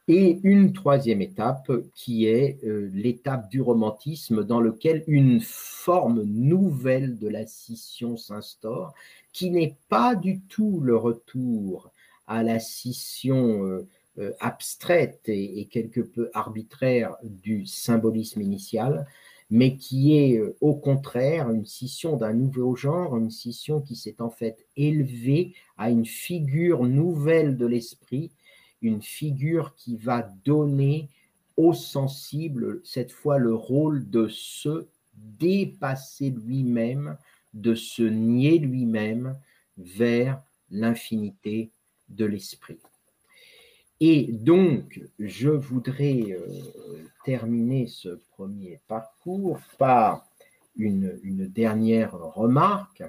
[0.09, 7.17] Et une troisième étape qui est euh, l'étape du romantisme dans lequel une forme nouvelle
[7.17, 8.93] de la scission s'instaure,
[9.33, 11.91] qui n'est pas du tout le retour
[12.25, 13.85] à la scission euh,
[14.19, 19.07] euh, abstraite et, quelque peu arbitraire du symbolisme initial,
[19.49, 24.29] mais qui est au contraire une scission d'un nouveau genre, une scission qui s'est en
[24.29, 28.31] fait élevée à une figure nouvelle de l'esprit,
[28.81, 31.09] une figure qui va donner
[31.55, 37.17] au sensible, cette fois, le rôle de se dépasser lui-même,
[37.53, 39.35] de se nier lui-même
[39.77, 41.71] vers l'infinité
[42.09, 42.77] de l'esprit.
[43.99, 46.45] Et donc, je voudrais euh,
[47.25, 50.27] terminer ce premier parcours par
[50.75, 53.03] une, dernière remarque.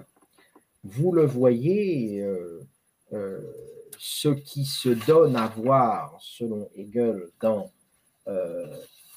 [0.84, 2.62] Vous le voyez, euh,
[3.10, 7.72] ce qui se donne à voir, selon Hegel, dans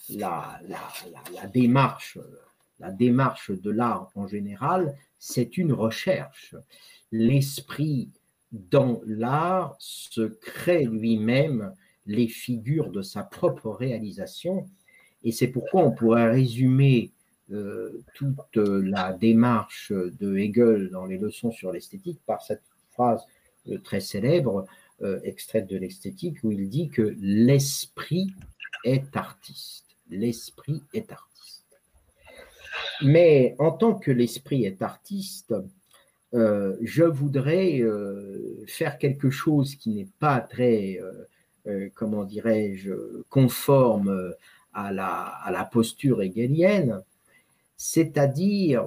[0.10, 2.18] la, la, démarche,
[3.52, 6.56] de l'art en général, c'est une recherche.
[7.12, 8.10] L'esprit
[8.52, 11.74] dans l'art se crée lui-même
[12.06, 14.68] les figures de sa propre réalisation.
[15.24, 17.12] Et c'est pourquoi on pourrait résumer
[17.52, 23.41] euh, toute la démarche de Hegel dans les leçons sur l'esthétique par cette phrase euh,
[23.84, 24.65] très célèbre,
[25.02, 28.34] euh, extraite de l'esthétique, où il dit que l'esprit
[28.84, 29.86] est artiste.
[30.10, 31.65] L'esprit est artiste.
[33.02, 35.54] Mais en tant que l'esprit est artiste,
[36.34, 41.00] euh, je voudrais euh, faire quelque chose qui n'est pas très,
[41.67, 42.93] euh, comment dirais-je,
[43.30, 44.34] conforme
[44.74, 45.10] à la,
[45.43, 47.04] à la, posture hegelienne,
[47.84, 48.86] c'est-à-dire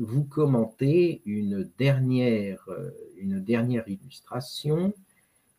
[0.00, 2.68] vous commenter une dernière,
[3.16, 4.92] une dernière illustration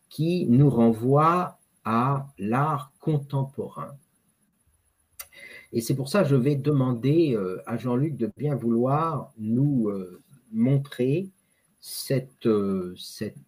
[0.10, 3.96] qui nous renvoie à l'art contemporain.
[5.72, 9.90] Et c'est pour ça que je vais demander à Jean-Luc de bien vouloir nous
[10.52, 11.30] montrer
[11.88, 12.96] cette, euh,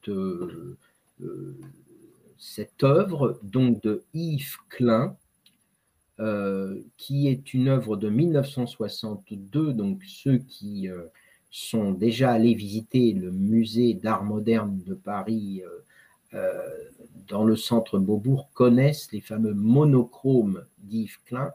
[0.09, 0.77] euh,
[1.21, 1.57] euh,
[2.37, 5.17] cette œuvre donc de Yves Klein,
[6.97, 9.73] qui est une œuvre de 1962.
[9.73, 10.87] Donc ceux qui
[11.51, 15.61] sont déjà allés visiter le musée d'art moderne de Paris
[17.27, 21.53] dans le centre Beaubourg connaissent les fameux monochromes d'Yves Klein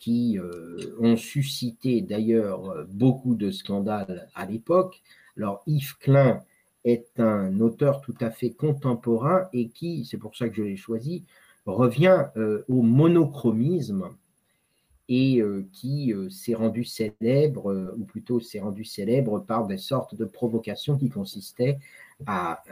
[0.00, 5.02] qui euh, ont suscité d'ailleurs beaucoup de scandales à l'époque.
[5.36, 6.42] Alors Yves Klein
[6.84, 10.76] est un auteur tout à fait contemporain et qui, c'est pour ça que je l'ai
[10.76, 11.24] choisi,
[11.66, 14.10] revient euh, au monochromisme
[15.08, 20.24] et euh, qui s'est rendu célèbre, ou plutôt s'est rendu célèbre par des sortes de
[20.24, 21.78] provocations qui consistaient
[22.26, 22.62] à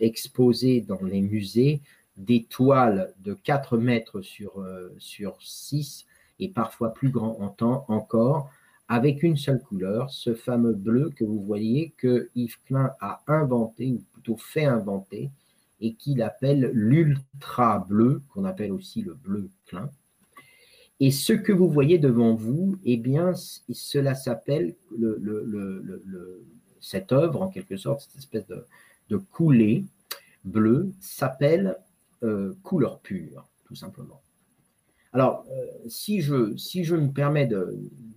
[0.00, 1.80] exposer dans les musées
[2.18, 4.62] des toiles de 4 mètres sur,
[4.98, 6.06] sur 6
[6.40, 8.50] et parfois plus grand en temps encore,
[8.88, 13.92] avec une seule couleur, ce fameux bleu que vous voyez que Yves Klein a inventé,
[13.92, 15.30] ou plutôt fait inventer,
[15.82, 19.90] et qu'il appelle l'ultra bleu, qu'on appelle aussi le bleu Klein.
[21.00, 26.46] Et ce que vous voyez devant vous, eh bien, cela s'appelle le,
[26.80, 28.64] cette œuvre, en quelque sorte, cette espèce de,
[29.10, 29.84] de coulée
[30.44, 31.76] bleue, s'appelle
[32.22, 34.22] euh, couleur pure, tout simplement.
[35.12, 37.50] Alors, euh, si, je, si je me permets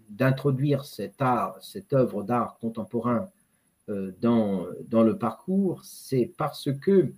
[0.09, 3.27] d'introduire cet art, cette œuvre d'art contemporain
[3.89, 7.11] euh, dans, dans, le parcours, c'est parce que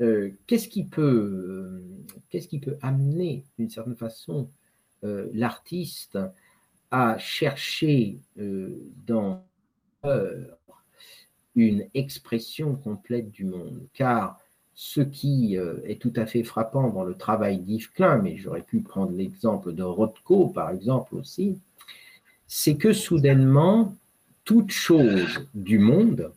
[0.00, 1.82] euh, qu'est-ce qui, peut,
[2.28, 4.48] qu'est-ce qui peut amener, d'une certaine façon,
[5.02, 6.18] l'artiste
[6.90, 8.18] à chercher
[9.06, 9.42] dans
[11.56, 13.86] une expression complète du monde?
[13.94, 14.38] Car
[14.82, 18.62] ce qui euh, est tout à fait frappant dans le travail d'Yves Klein, mais j'aurais
[18.62, 21.58] pu prendre l'exemple de Rothko, par exemple, aussi,
[22.46, 23.94] c'est que soudainement,
[24.44, 26.32] toute chose du monde,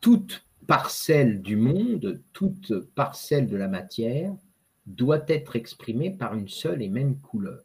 [0.00, 4.36] toute parcelle du monde, toute parcelle de la matière
[4.86, 7.64] doit être exprimée par une seule et même couleur.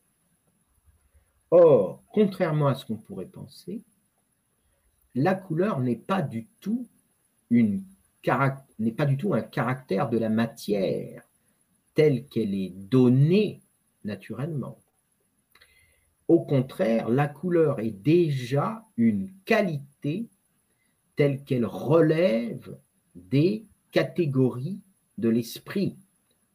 [1.52, 3.84] Or, contrairement à ce qu'on pourrait penser,
[5.16, 6.88] la couleur n'est pas du tout
[7.52, 11.24] n'est pas du tout un caractère de la matière
[11.94, 13.62] telle qu'elle est donnée
[14.06, 14.80] naturellement.
[16.30, 20.30] Au contraire, la couleur est déjà une qualité
[21.18, 22.78] telle qu'elle relève
[23.16, 24.80] des catégories
[25.18, 25.96] de l'esprit.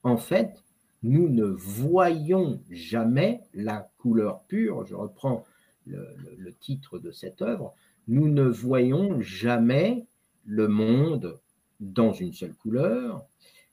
[0.02, 0.62] En fait,
[1.02, 5.44] nous ne voyons jamais la couleur pure, je reprends
[5.86, 7.74] le, titre de cette œuvre,
[8.08, 10.06] nous ne voyons jamais
[10.44, 11.38] le monde
[11.80, 13.24] dans une seule couleur.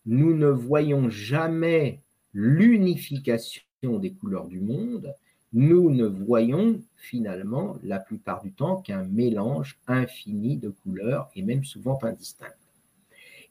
[0.06, 2.02] Nous ne voyons jamais
[2.34, 5.14] l'unification des couleurs du monde.
[5.54, 11.64] Nous ne voyons finalement la plupart du temps qu'un mélange infini de couleurs et même
[11.64, 12.65] souvent indistinctes.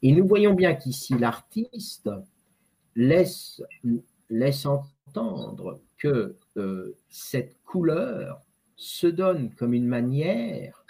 [0.03, 2.11] Et nous voyons bien qu'ici l'artiste
[2.95, 3.63] laisse,
[4.29, 6.37] laisse entendre que
[7.09, 8.41] cette couleur
[8.77, 10.85] se donne comme une manière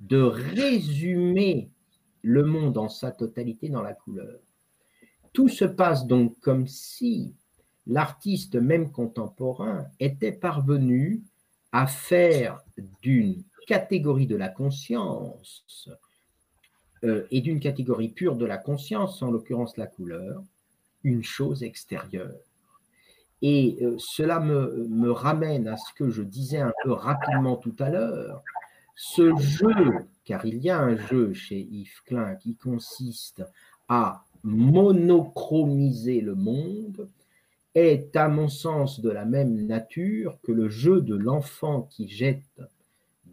[0.00, 1.70] de résumer
[2.22, 4.40] le monde en sa totalité dans la couleur.
[5.32, 7.34] Tout se passe donc comme si
[7.86, 11.22] l'artiste même contemporain était parvenu
[11.72, 12.62] à faire
[13.02, 15.88] d'une catégorie de la conscience
[17.04, 20.42] euh, et d'une catégorie pure de la conscience, en l'occurrence la couleur,
[21.02, 22.40] une chose extérieure.
[23.42, 27.88] Et euh, cela me, ramène à ce que je disais un peu rapidement tout à
[27.88, 28.42] l'heure.
[28.94, 33.42] Ce jeu, car il y a un jeu chez Yves Klein qui consiste
[33.88, 37.08] à monochromiser le monde,
[37.74, 42.60] est à mon sens de la même nature que le jeu de l'enfant qui jette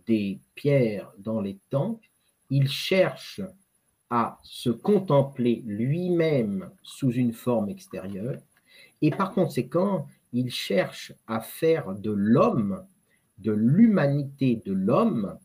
[0.06, 2.00] des pierres dans les temps.
[2.50, 3.42] Il cherche
[4.10, 8.40] à se contempler lui-même sous une forme extérieure
[9.02, 12.86] et par conséquent, il cherche à faire de l'homme,
[13.38, 15.38] de l'humanité de l'homme,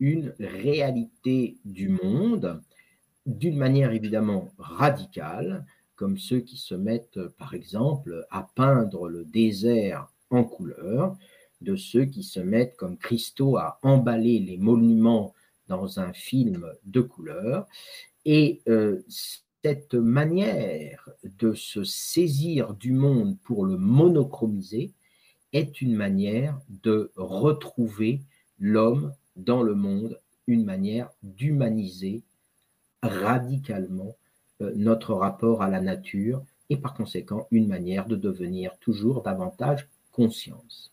[0.00, 2.60] une réalité du monde,
[3.26, 5.64] d'une manière évidemment radicale,
[5.96, 11.16] comme ceux qui se mettent, par exemple, à peindre le désert en couleur,
[11.60, 15.34] de ceux qui se mettent comme Christo à emballer les monuments
[15.68, 17.66] dans un film de couleur.
[18.24, 19.02] Et euh,
[19.62, 24.92] cette manière de se saisir du monde pour le monochromiser
[25.52, 28.20] est une manière de retrouver
[28.58, 32.22] l'homme dans le monde, une manière d'humaniser
[33.02, 34.16] radicalement
[34.60, 39.88] euh, notre rapport à la nature et par conséquent une manière de devenir toujours davantage
[40.12, 40.92] conscience.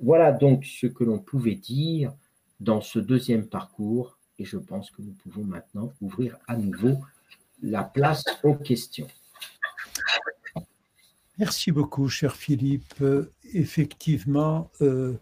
[0.00, 2.12] Voilà donc ce que l'on pouvait dire
[2.60, 6.98] dans ce deuxième parcours et je pense que nous pouvons maintenant ouvrir à nouveau
[7.62, 9.08] la place aux questions.
[11.38, 13.02] Merci beaucoup, cher Philippe.
[13.52, 15.14] effectivement, euh,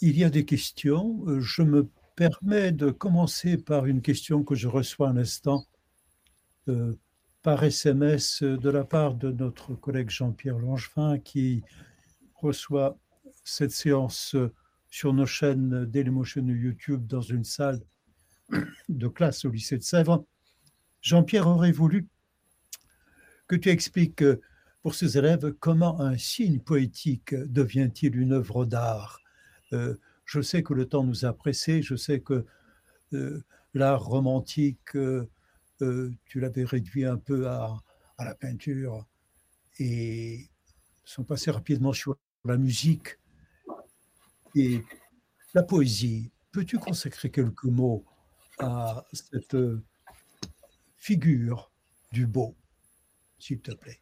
[0.00, 1.24] il y a des questions.
[1.40, 5.66] Je me permets de commencer par une question que je reçois un instant
[6.68, 6.94] euh,
[7.42, 11.62] par SMS de la part de notre collègue Jean-Pierre Langevin qui
[12.34, 12.98] reçoit
[13.44, 14.34] cette séance
[14.90, 17.80] sur nos chaînes Dailymotion YouTube dans une salle
[18.88, 20.24] de classe au lycée de Sèvres
[21.06, 22.08] Jean-Pierre aurait voulu
[23.46, 24.40] que tu expliques euh,
[24.82, 29.20] pour ses élèves comment un signe poétique devient-il une œuvre d'art?
[29.72, 32.44] Euh, je sais que le temps nous a pressés, je sais que
[33.12, 37.80] euh, l'art romantique, tu l'avais réduit un peu à,
[38.18, 39.06] à, la peinture
[39.78, 40.48] et
[41.04, 43.18] sont passés rapidement sur la musique
[44.56, 44.82] et
[45.54, 46.30] la poésie.
[46.52, 48.04] Peux-tu consacrer quelques mots
[48.58, 49.56] à cette
[50.96, 51.70] figure
[52.12, 52.54] du beau,
[53.38, 54.00] s'il te plaît?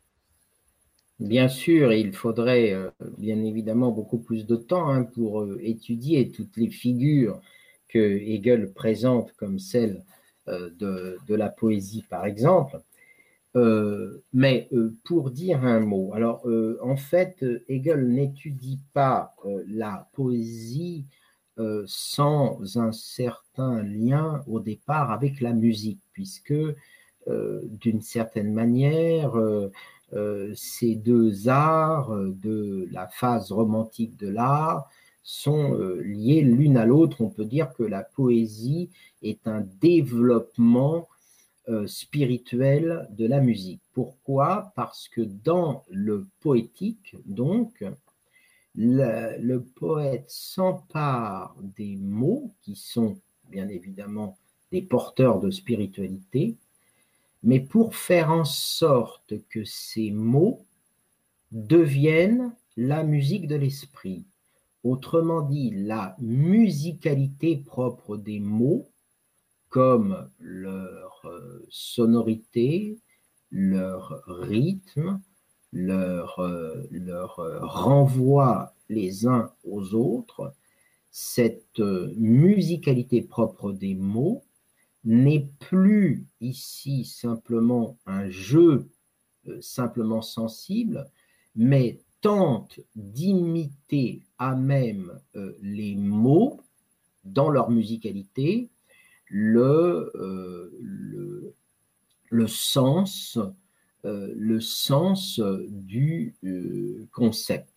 [1.20, 6.30] Bien sûr, il faudrait euh, bien évidemment beaucoup plus de temps hein, pour euh, étudier
[6.30, 7.40] toutes les figures
[7.88, 10.04] que Hegel présente comme celles
[10.48, 12.80] euh, de, la poésie, par exemple.
[14.32, 14.68] Mais
[15.04, 16.44] pour dire un mot, alors
[16.82, 19.34] en fait, Hegel n'étudie pas
[19.68, 21.06] la poésie
[21.86, 26.54] sans un certain lien au départ avec la musique, puisque
[27.28, 29.72] euh, d'une certaine manière, euh,
[30.12, 34.88] euh, ces deux arts de la phase romantique de l'art
[35.22, 37.22] sont liés l'une à l'autre.
[37.22, 38.90] On peut dire que la poésie
[39.22, 41.08] est un développement
[41.86, 43.80] spirituel de la musique.
[43.92, 44.72] Pourquoi?
[44.76, 47.84] Parce que dans le poétique, donc,
[48.74, 53.18] le poète s'empare des mots qui sont
[53.50, 54.36] bien évidemment
[54.72, 56.56] des porteurs de spiritualité,
[57.42, 60.64] mais pour faire en sorte que ces mots
[61.52, 64.24] deviennent la musique de l'esprit.
[64.82, 68.88] Autrement dit, la musicalité propre des mots,
[69.74, 72.96] comme leur euh, sonorité,
[73.50, 75.20] leur rythme,
[75.72, 80.54] leur, euh, euh, renvoi les uns aux autres,
[81.10, 84.44] cette musicalité propre des mots
[85.02, 88.88] n'est plus ici simplement un jeu
[89.60, 91.10] simplement sensible,
[91.56, 95.20] mais tente d'imiter à même
[95.62, 96.60] les mots
[97.24, 98.70] dans leur musicalité,
[99.26, 101.54] le, euh, le,
[102.30, 103.38] le, sens,
[104.02, 106.34] le sens du
[107.12, 107.70] concept.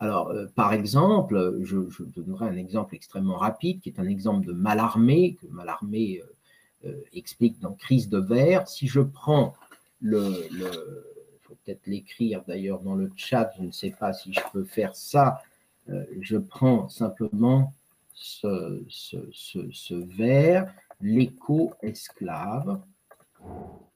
[0.00, 5.36] Alors, par exemple, je, donnerai un exemple extrêmement rapide, qui est un exemple de Malarmé,
[5.40, 6.22] que Malarmé
[6.84, 8.68] euh, explique dans Crise de verre.
[8.68, 9.54] Si je prends
[10.00, 14.40] le, il faut peut-être l'écrire d'ailleurs dans le chat, je ne sais pas si je
[14.52, 15.42] peux faire ça.
[16.20, 17.72] je prends simplement
[18.20, 22.80] ce, ce, vers, l'écho esclave.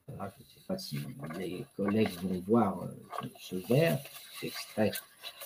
[0.07, 0.99] je ne sais pas si
[1.37, 2.87] les collègues vont voir
[3.39, 3.99] ce vers,
[4.41, 4.91] extrait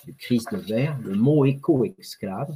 [0.04, 0.98] du Christ de vers.
[1.00, 2.54] Le mot écho esclave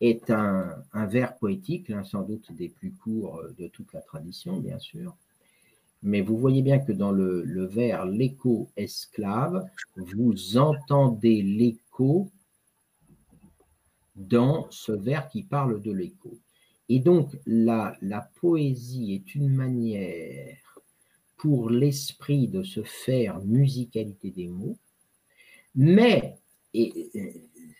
[0.00, 4.58] est un, un vers poétique, l'un sans doute des plus courts de toute la tradition,
[4.58, 5.14] bien sûr.
[6.02, 12.30] Mais vous voyez bien que dans le, le vers l'écho esclave, vous entendez l'écho
[14.28, 16.38] dans ce vers qui parle de l'écho.
[16.88, 17.96] Et donc la,
[18.40, 20.78] poésie est une manière
[21.36, 24.76] pour l'esprit de se faire musicalité des mots,
[25.74, 26.36] mais,
[26.74, 27.10] et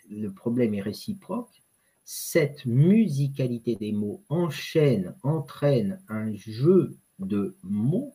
[0.08, 1.62] le problème est réciproque,
[2.04, 8.14] cette musicalité des mots enchaîne, entraîne un jeu de mots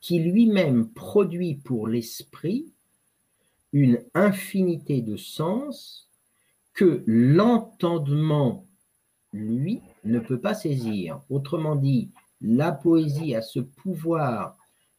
[0.00, 2.66] qui lui-même produit pour l'esprit
[3.72, 6.08] une infinité de sens
[6.74, 8.66] que l'entendement,
[9.32, 11.20] lui, ne peut pas saisir.
[11.30, 12.10] Autrement dit,
[12.40, 14.56] la poésie a ce pouvoir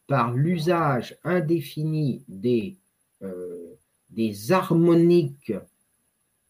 [0.08, 2.78] par l'usage indéfini des,
[3.22, 3.76] euh,
[4.10, 5.54] des harmoniques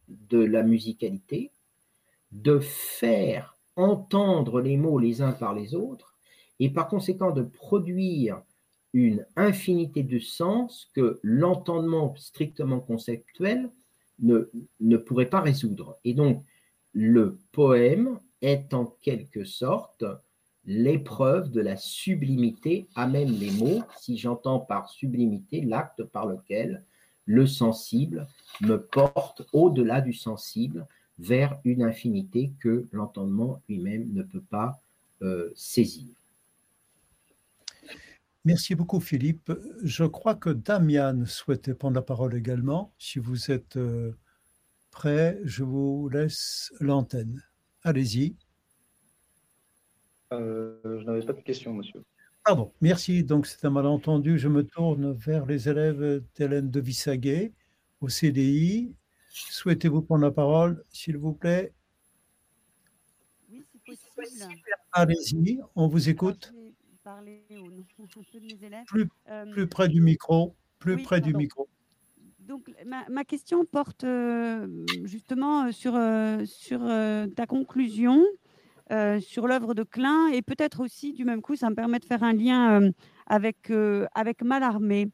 [0.07, 1.51] de la musicalité,
[2.31, 6.15] de faire entendre les mots les uns par les autres,
[6.59, 8.41] et par conséquent de produire
[8.93, 13.69] une infinité de sens que l'entendement strictement conceptuel
[14.19, 15.97] ne, pourrait pas résoudre.
[16.03, 16.43] Et donc,
[16.93, 20.05] le poème est en quelque sorte
[20.65, 26.83] l'épreuve de la sublimité à même les mots, si j'entends par sublimité l'acte par lequel
[27.25, 28.27] le sensible
[28.61, 30.87] me porte au-delà du sensible
[31.19, 34.79] vers une infinité que l'entendement lui-même ne peut pas
[35.21, 36.05] euh, saisir.
[38.45, 39.51] Merci beaucoup Philippe.
[39.83, 42.93] Je crois que Damian souhaitait prendre la parole également.
[42.99, 44.15] Si vous êtes euh,
[44.91, 47.41] prêt, je vous laisse l'antenne.
[47.81, 48.35] Allez-y.
[50.31, 52.03] Euh, je n'avais pas de questions, monsieur.
[52.43, 53.23] Pardon, merci.
[53.23, 54.37] Donc c'est un malentendu.
[54.37, 57.51] Je me tourne vers les élèves d'Hélène de Vissaguet
[57.99, 58.93] au CDI.
[59.31, 61.73] Souhaitez-vous prendre la parole, s'il vous plaît?
[63.49, 64.53] Oui, c'est possible.
[64.91, 66.53] Allez-y, on vous écoute.
[67.15, 67.83] Parler au nom
[68.33, 68.85] de mes élèves.
[68.87, 71.67] Plus, euh, plus près du micro, plus oui, près du micro.
[72.39, 74.67] Donc, ma, ma question porte euh,
[75.03, 76.81] justement sur, euh, sur
[77.35, 78.23] ta conclusion
[79.19, 82.21] sur l'œuvre de Klein et peut-être aussi, du même coup, ça me permet de faire
[82.21, 82.91] un lien
[83.25, 83.71] avec,
[84.13, 85.09] avec Mallarmé.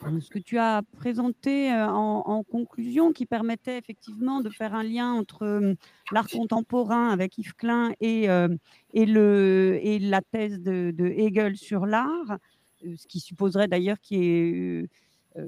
[0.00, 5.12] Ce que tu as présenté euh, en, conclusion qui permettait effectivement de faire un lien
[5.12, 5.74] entre euh,
[6.12, 8.48] l'art contemporain avec Yves Klein et, euh,
[8.94, 12.38] la thèse de, Hegel sur l'art,
[12.82, 14.88] ce qui supposerait d'ailleurs qu'il y ait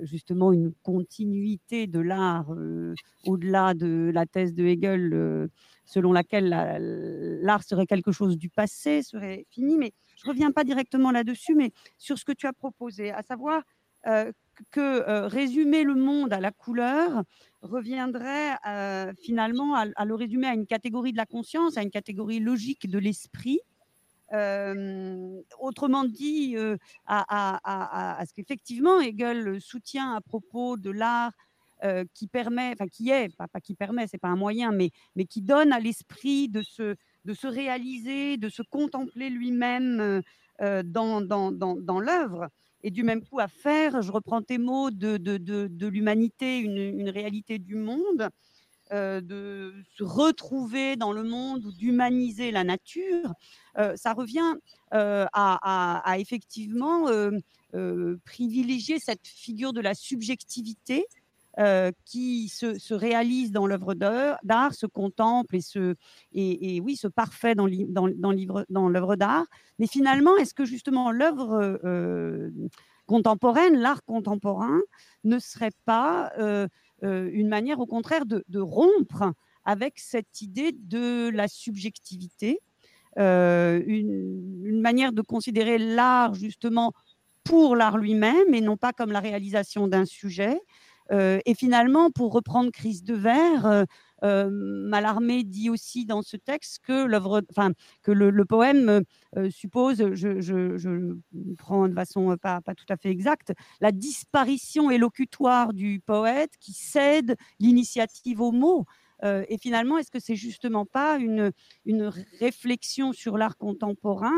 [0.03, 2.51] justement une continuité de l'art
[3.25, 5.49] au-delà de la thèse de Hegel
[5.85, 9.79] selon laquelle la- l'art serait quelque chose du passé, serait fini.
[9.79, 13.23] Mais je ne reviens pas directement là-dessus, mais sur ce que tu as proposé, à
[13.23, 13.63] savoir
[14.71, 17.23] que euh, résumer le monde à la couleur
[17.63, 22.41] reviendrait euh, finalement à, le résumer à une catégorie de la conscience, à une catégorie
[22.41, 23.61] logique de l'esprit.
[24.35, 26.77] Euh, autrement dit, euh,
[27.07, 31.33] à, ce qu'effectivement Hegel soutient à propos de l'art
[31.85, 34.91] euh, qui permet, enfin qui est, pas, qui permet, c'est pas un moyen, mais,
[35.27, 36.97] qui donne à l'esprit de se,
[37.47, 40.21] réaliser, de se contempler lui-même euh,
[40.61, 42.49] euh, dans l'œuvre,
[42.83, 46.59] et du même coup à faire, je reprends tes mots, de, de, de, de l'humanité,
[46.59, 48.31] une, une réalité du monde,
[48.91, 53.35] euh, de se retrouver dans le monde ou d'humaniser la nature,
[53.77, 54.55] euh, ça revient
[54.95, 57.07] euh, à, effectivement
[58.25, 61.05] privilégier cette figure de la subjectivité
[61.59, 65.97] euh, qui se, se réalise dans l'œuvre d'art, se contemple et se
[66.33, 68.09] et, oui se parfait dans dans,
[68.69, 69.45] dans l'œuvre d'art.
[69.81, 72.51] Mais finalement, est-ce que justement l'œuvre euh,
[73.07, 74.79] contemporaine, l'art contemporain,
[75.25, 76.69] ne serait pas euh,
[77.03, 79.33] une manière, au contraire, de, rompre
[79.65, 82.61] avec cette idée de la subjectivité,
[83.17, 86.93] une manière de considérer l'art justement
[87.43, 90.61] pour l'art lui-même et non pas comme la réalisation d'un sujet.
[91.11, 93.85] Euh, et finalement, pour reprendre Chris de Verre, euh,
[94.25, 97.09] euh, Mallarmé dit aussi dans ce texte que
[97.51, 99.03] enfin que le, poème
[99.37, 101.15] euh, suppose, je, je, je
[101.57, 107.37] prends de façon pas, tout à fait exacte, la disparition élocutoire du poète qui cède
[107.61, 108.85] l'initiative au mot.
[109.25, 111.53] Euh, et finalement, est-ce que c'est justement pas une,
[111.85, 114.37] une réflexion sur l'art contemporain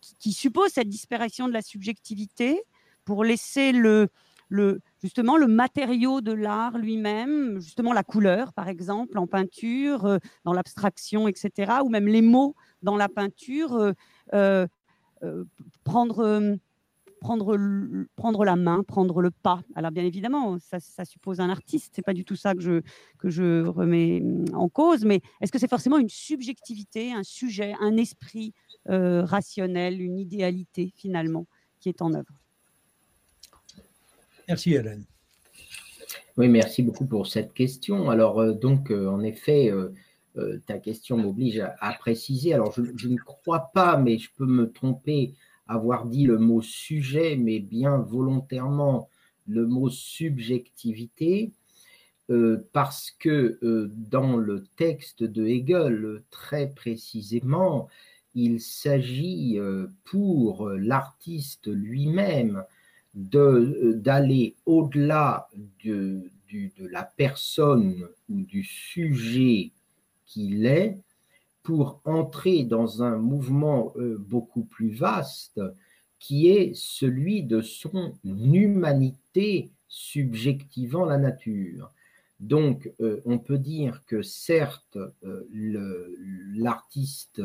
[0.00, 2.62] qui, qui suppose cette disparition de la subjectivité
[3.04, 4.08] pour laisser le,
[5.02, 11.28] justement le matériau de l'art lui-même, justement la couleur, par exemple, en peinture, dans l'abstraction,
[11.28, 13.92] etc., ou même les mots dans la peinture,
[15.84, 16.58] prendre
[17.20, 19.60] prendre, prendre la main, prendre le pas.
[19.74, 22.80] Alors bien évidemment, ça, suppose un artiste, c'est pas du tout ça que
[23.24, 24.22] je, remets
[24.52, 28.52] en cause, mais est-ce que c'est forcément une subjectivité, un sujet, un esprit
[28.88, 31.46] euh, rationnel, une idéalité finalement
[31.80, 32.32] qui est en œuvre?
[34.48, 35.04] Merci Hélène.
[36.36, 38.10] Oui, merci beaucoup pour cette question.
[38.10, 39.72] Alors euh, donc, euh, en effet,
[40.66, 42.52] ta question m'oblige à, préciser.
[42.52, 45.32] Alors, je, ne crois pas, mais je peux me tromper,
[45.66, 49.08] avoir dit le mot sujet, mais bien volontairement
[49.46, 51.52] le mot subjectivité,
[52.30, 57.88] euh, parce que euh, dans le texte de Hegel, très précisément,
[58.34, 62.64] il s'agit euh, pour l'artiste lui-même
[63.16, 65.48] d'aller au-delà
[65.84, 66.30] de,
[66.78, 69.72] la personne ou du sujet
[70.26, 70.98] qu'il est
[71.62, 75.60] pour entrer dans un mouvement euh, beaucoup plus vaste
[76.20, 81.90] qui est celui de son humanité subjectivant la nature.
[82.38, 86.16] Donc, euh, on peut dire que certes, euh,
[86.54, 87.42] l'artiste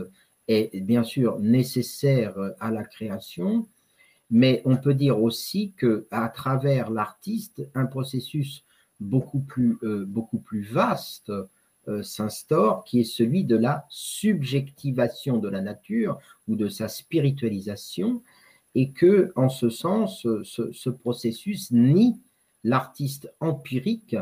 [0.48, 3.68] est bien sûr nécessaire à la création,
[4.32, 8.64] mais on peut dire aussi que à travers l'artiste, un processus
[9.00, 9.78] beaucoup plus,
[10.08, 11.32] beaucoup plus vaste
[11.88, 18.22] euh, s'instaure, qui est celui de la subjectivation de la nature ou de sa spiritualisation,
[18.76, 22.22] et que, en ce sens, ce, processus nie
[22.64, 24.16] l'artiste empirique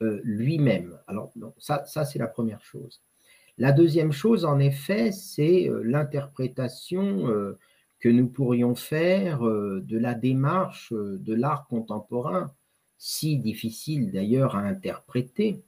[0.00, 0.98] euh, lui-même.
[1.06, 3.02] Alors, ça, ça c'est la première chose.
[3.58, 7.28] La deuxième chose, en effet, c'est euh, l'interprétation
[8.02, 12.52] que nous pourrions faire de la démarche de l'art contemporain,
[12.98, 15.62] si difficile d'ailleurs à interpréter,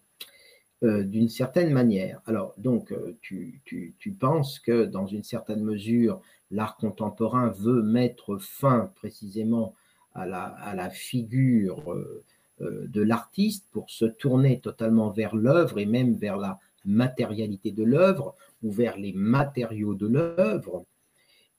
[0.84, 2.20] euh, d'une certaine manière.
[2.26, 6.20] Alors, donc, euh, tu, penses que dans une certaine mesure,
[6.50, 9.74] l'art contemporain veut mettre fin précisément
[10.14, 12.24] à la, figure euh,
[12.60, 18.34] de l'artiste pour se tourner totalement vers l'œuvre et même vers la matérialité de l'œuvre
[18.62, 20.84] ou vers les matériaux de l'œuvre.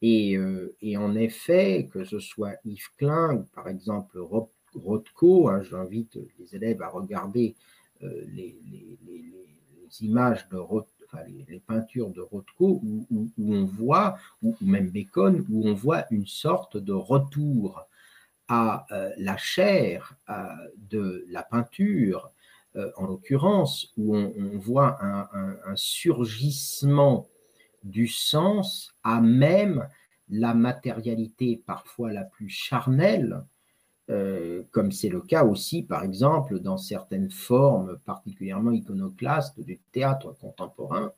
[0.01, 0.37] Et,
[0.97, 4.19] en effet, que ce soit Yves Klein ou par exemple
[4.75, 7.55] Rothko, hein, j'invite les élèves à regarder
[8.03, 8.55] euh, les,
[10.01, 10.59] images de
[11.47, 16.75] les, peintures de Rothko où, on voit, ou même Bacon, où on voit une sorte
[16.75, 17.87] de retour
[18.49, 20.17] à euh, la chair
[20.91, 22.29] de la peinture,
[22.75, 27.29] euh, en l'occurrence, où on, voit un, surgissement
[27.85, 29.87] du sens à même
[30.29, 33.45] la matérialité parfois la plus charnelle
[34.11, 40.35] euh, comme c'est le cas aussi, par exemple, dans certaines formes particulièrement iconoclastes du théâtre
[40.39, 41.11] contemporain,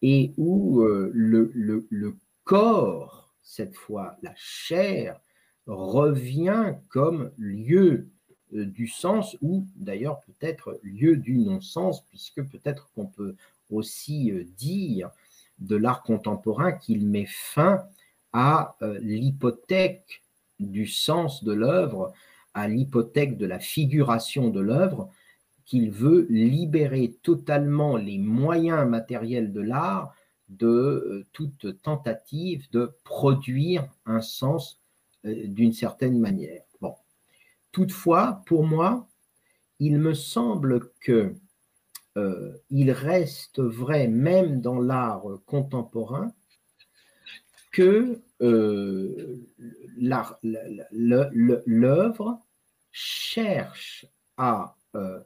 [0.00, 5.20] et où euh, le, corps, cette fois la chair,
[5.66, 8.08] revient comme lieu
[8.54, 13.34] euh, du sens, ou d'ailleurs peut-être lieu du non-sens, puisque peut-être qu'on peut
[13.70, 15.10] aussi dire
[15.60, 17.84] de l'art contemporain qu'il met fin
[18.32, 20.22] à l'hypothèque
[20.60, 22.12] du sens de l'œuvre
[22.58, 25.10] à l'hypothèque de la figuration de l'œuvre,
[25.64, 30.14] qu'il veut libérer totalement les moyens matériels de l'art
[30.48, 34.80] de euh, toute tentative de produire un sens
[35.26, 36.62] euh, d'une certaine manière.
[36.80, 36.94] Bon.
[37.70, 39.06] Toutefois, pour moi,
[39.78, 41.34] il me semble que
[42.16, 46.32] euh, il reste vrai, même dans l'art contemporain,
[47.72, 49.36] que euh,
[51.66, 52.40] l'œuvre
[52.90, 54.06] cherche
[54.36, 55.20] à euh,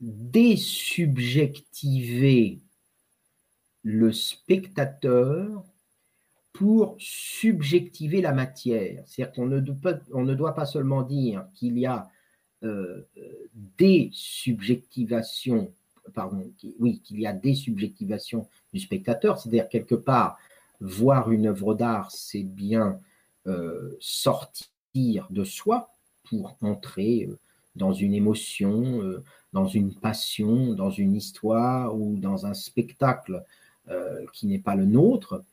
[0.00, 2.60] désubjectiver
[3.82, 5.64] le spectateur
[6.54, 9.04] pour subjectiver la matière.
[9.06, 9.60] C'est-à-dire qu'on ne,
[10.12, 12.08] on ne doit pas seulement dire qu'il y a
[13.78, 15.72] des subjectivations,
[16.14, 20.38] pardon, oui, qu'il y a des subjectivations du spectateur, c'est-à-dire quelque part,
[20.80, 23.00] voir une œuvre d'art, c'est bien
[23.46, 25.90] euh, sortir de soi
[26.28, 27.38] pour entrer euh,
[27.76, 33.42] dans une émotion, euh, dans une passion, dans une histoire ou dans un spectacle
[34.32, 35.44] qui n'est pas le nôtre,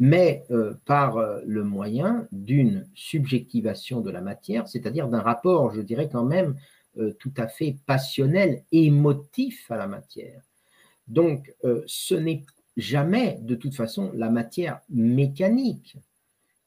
[0.00, 0.44] mais
[0.84, 6.56] par le moyen d'une subjectivation de la matière, c'est-à-dire d'un rapport, je dirais quand même,
[7.20, 10.42] tout à fait passionnel, émotif à la matière.
[11.06, 11.54] Donc,
[11.86, 12.44] ce n'est
[12.76, 15.96] jamais, de toute façon, la matière mécanique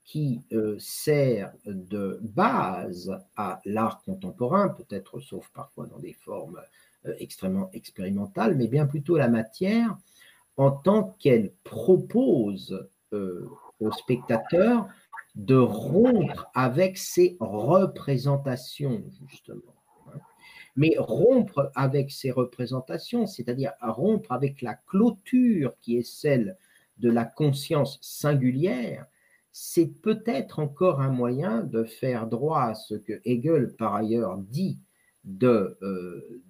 [0.07, 6.61] qui euh, sert de base à l'art contemporain, peut-être sauf parfois dans des formes
[7.05, 9.97] euh, extrêmement expérimentales, mais bien plutôt la matière
[10.55, 13.47] en tant qu'elle propose euh,
[13.79, 14.87] au spectateur
[15.35, 19.75] de rompre avec ses représentations, justement.
[20.07, 20.19] Hein.
[20.75, 26.57] Mais rompre avec ses représentations, c'est-à-dire rompre avec la clôture qui est celle
[26.97, 29.05] de la conscience singulière,
[29.51, 34.79] c'est peut-être encore un moyen de faire droit à ce que Hegel, par ailleurs, dit
[35.23, 36.41] de, euh,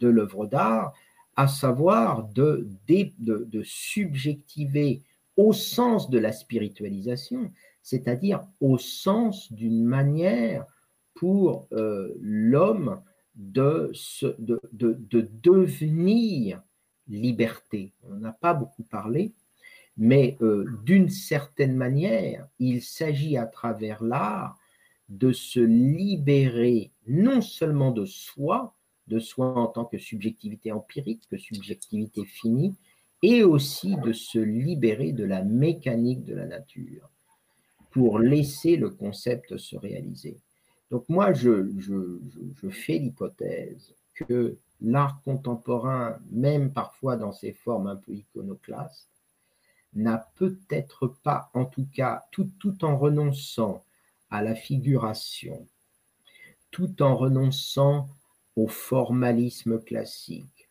[0.00, 0.92] l'œuvre d'art,
[1.36, 5.02] à savoir de, de, subjectiver
[5.36, 10.66] au sens de la spiritualisation, c'est-à-dire au sens d'une manière
[11.14, 13.00] pour euh, l'homme
[13.34, 13.92] de,
[14.38, 16.62] de, de, devenir
[17.08, 17.92] liberté.
[18.04, 19.32] On n'a pas beaucoup parlé,
[19.96, 24.58] mais euh, d'une certaine manière, il s'agit à travers l'art
[25.08, 28.74] de se libérer non seulement de soi,
[29.06, 32.74] de soi en tant que subjectivité empirique, que subjectivité finie,
[33.28, 37.10] et aussi de se libérer de la mécanique de la nature
[37.90, 40.38] pour laisser le concept se réaliser.
[40.92, 47.96] Donc moi, je, je fais l'hypothèse que l'art contemporain, même parfois dans ses formes un
[47.96, 49.08] peu iconoclastes,
[49.94, 53.82] n'a peut-être pas, en tout cas, tout, tout en renonçant
[54.30, 55.66] à la figuration,
[56.70, 58.08] tout en renonçant
[58.54, 60.68] au formalisme classique,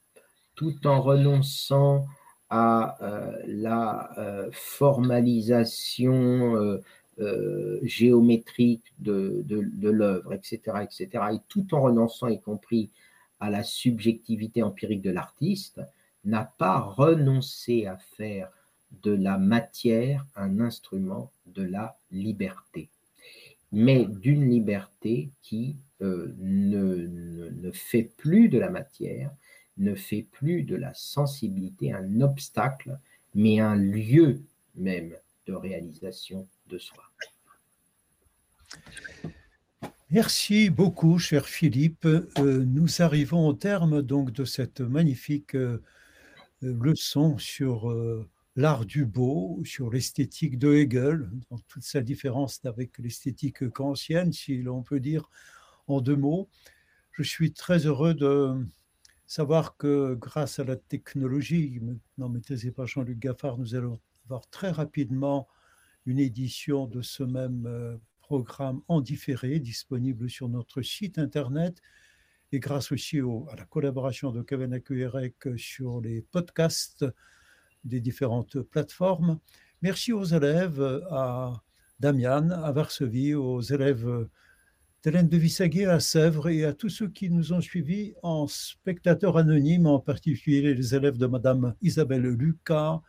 [0.55, 2.07] tout en renonçant
[2.49, 6.79] à euh, la euh, formalisation
[7.19, 12.89] euh, géométrique de, l'œuvre, etc., etc., et tout en renonçant, y compris
[13.39, 15.81] à la subjectivité empirique de l'artiste,
[16.23, 18.49] n'a pas renoncé à faire
[19.03, 22.89] de la matière un instrument de la liberté,
[23.71, 29.31] mais d'une liberté qui ne, fait plus de la matière,
[29.77, 32.97] ne fait plus de la sensibilité un obstacle,
[33.33, 34.41] mais un lieu
[34.75, 35.13] même
[35.47, 37.03] de réalisation de soi.
[40.11, 42.05] Merci beaucoup, cher Philippe.
[42.05, 42.25] Euh,
[42.65, 45.81] nous arrivons au terme donc de cette magnifique euh,
[46.61, 47.93] leçon sur
[48.55, 54.61] l'art du beau, sur l'esthétique de Hegel, dans toute sa différence avec l'esthétique kantienne, si
[54.61, 55.29] l'on peut dire
[55.87, 56.49] en deux mots.
[57.11, 58.55] Je suis très heureux de
[59.27, 61.81] savoir que grâce à la technologie,
[62.17, 65.47] non maîtrisée par Jean-Luc Gaffard, nous allons avoir très rapidement
[66.05, 71.81] une édition de ce même euh, programme en différé, disponible sur notre site internet,
[72.51, 77.05] et grâce aussi à la collaboration de Kevin Akuerek sur les podcasts
[77.83, 79.39] des différentes plateformes.
[79.81, 81.63] Merci aux élèves, à
[81.99, 84.27] Damian, à Varsovie, aux élèves
[85.05, 89.37] d'Hélène de Vissaguet à Sèvres et à tous ceux qui nous ont suivis en spectateurs
[89.37, 93.01] anonymes, en particulier les élèves de Madame Isabelle Lucas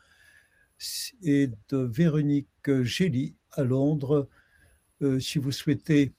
[1.22, 4.28] et de Véronique Gély à Londres.
[5.00, 6.12] Euh, si vous souhaitez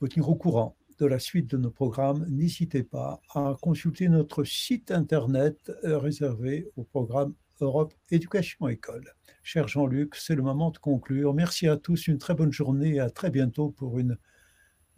[0.00, 4.42] vous tenir au courant de la suite de nos programmes, n'hésitez pas à consulter notre
[4.42, 9.14] site internet euh, réservé au programme Europe Éducation École.
[9.44, 11.32] Cher Jean-Luc, c'est le moment de conclure.
[11.32, 14.18] Merci à tous, une très bonne journée et à très bientôt pour une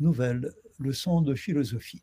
[0.00, 2.02] nouvelle leçon de philosophie.